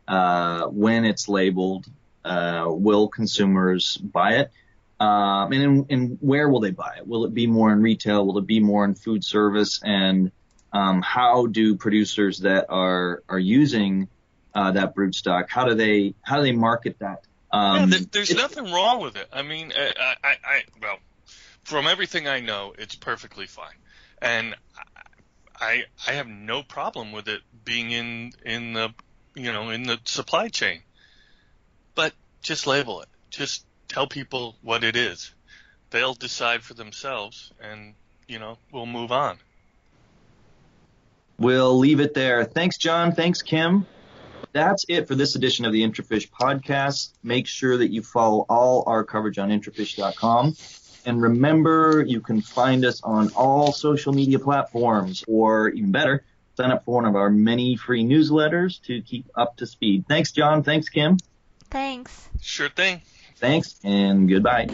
uh, 0.07 0.65
when 0.67 1.05
it's 1.05 1.27
labeled. 1.27 1.85
Uh, 2.23 2.65
will 2.69 3.07
consumers 3.07 3.97
buy 3.97 4.37
it? 4.37 4.51
Um, 4.99 5.51
and, 5.51 5.85
and 5.91 6.17
where 6.21 6.49
will 6.49 6.59
they 6.59 6.71
buy 6.71 6.95
it? 6.97 7.07
Will 7.07 7.25
it 7.25 7.33
be 7.33 7.45
more 7.45 7.71
in 7.71 7.81
retail? 7.81 8.25
Will 8.25 8.39
it 8.39 8.47
be 8.47 8.59
more 8.59 8.83
in 8.83 8.95
food 8.95 9.23
service? 9.23 9.79
And 9.83 10.31
um, 10.75 11.01
how 11.01 11.45
do 11.45 11.75
producers 11.75 12.39
that 12.39 12.65
are 12.69 13.23
are 13.29 13.39
using 13.39 14.07
uh, 14.53 14.71
that 14.71 14.95
broodstock 14.95 15.45
how 15.49 15.65
do 15.65 15.73
they 15.73 16.13
how 16.21 16.37
do 16.37 16.43
they 16.43 16.51
market 16.51 16.99
that? 16.99 17.23
Um, 17.51 17.91
yeah, 17.91 17.99
there's 18.11 18.35
nothing 18.35 18.71
wrong 18.71 19.01
with 19.01 19.15
it. 19.15 19.27
I 19.31 19.41
mean, 19.41 19.71
I, 19.77 20.15
I, 20.23 20.35
I 20.43 20.63
well, 20.81 20.97
from 21.63 21.87
everything 21.87 22.27
I 22.27 22.41
know, 22.41 22.73
it's 22.77 22.95
perfectly 22.95 23.47
fine, 23.47 23.77
and 24.21 24.55
I 25.59 25.85
I 26.07 26.13
have 26.13 26.27
no 26.27 26.63
problem 26.63 27.11
with 27.11 27.29
it 27.29 27.41
being 27.63 27.91
in 27.91 28.31
in 28.45 28.73
the 28.73 28.93
you 29.35 29.51
know 29.51 29.69
in 29.69 29.83
the 29.83 29.99
supply 30.05 30.47
chain, 30.47 30.81
but 31.93 32.13
just 32.41 32.67
label 32.67 33.01
it. 33.01 33.09
Just 33.29 33.65
tell 33.87 34.07
people 34.07 34.55
what 34.61 34.83
it 34.83 34.95
is. 34.95 35.33
They'll 35.91 36.13
decide 36.13 36.63
for 36.63 36.73
themselves, 36.73 37.51
and 37.61 37.93
you 38.27 38.39
know 38.39 38.57
we'll 38.71 38.85
move 38.85 39.11
on. 39.11 39.37
We'll 41.37 41.77
leave 41.77 41.99
it 41.99 42.13
there. 42.13 42.45
Thanks, 42.45 42.77
John. 42.77 43.13
Thanks, 43.13 43.41
Kim. 43.41 43.85
That's 44.53 44.85
it 44.87 45.07
for 45.07 45.15
this 45.15 45.35
edition 45.35 45.65
of 45.65 45.73
the 45.73 45.81
Intrafish 45.81 46.29
podcast. 46.29 47.09
Make 47.23 47.45
sure 47.45 47.75
that 47.77 47.91
you 47.91 48.01
follow 48.01 48.45
all 48.47 48.83
our 48.87 49.03
coverage 49.03 49.37
on 49.37 49.49
intrafish.com. 49.49 50.55
And 51.05 51.21
remember, 51.21 52.03
you 52.07 52.21
can 52.21 52.41
find 52.41 52.85
us 52.85 53.01
on 53.03 53.31
all 53.35 53.73
social 53.73 54.13
media 54.13 54.39
platforms, 54.39 55.25
or 55.27 55.69
even 55.69 55.91
better, 55.91 56.23
sign 56.55 56.71
up 56.71 56.85
for 56.85 56.95
one 56.95 57.05
of 57.05 57.15
our 57.15 57.29
many 57.29 57.75
free 57.75 58.03
newsletters 58.03 58.81
to 58.83 59.01
keep 59.01 59.25
up 59.35 59.57
to 59.57 59.65
speed. 59.65 60.05
Thanks, 60.07 60.31
John. 60.31 60.63
Thanks, 60.63 60.89
Kim. 60.89 61.17
Thanks. 61.69 62.29
Sure 62.41 62.69
thing. 62.69 63.01
Thanks 63.37 63.79
and 63.83 64.29
goodbye. 64.29 64.69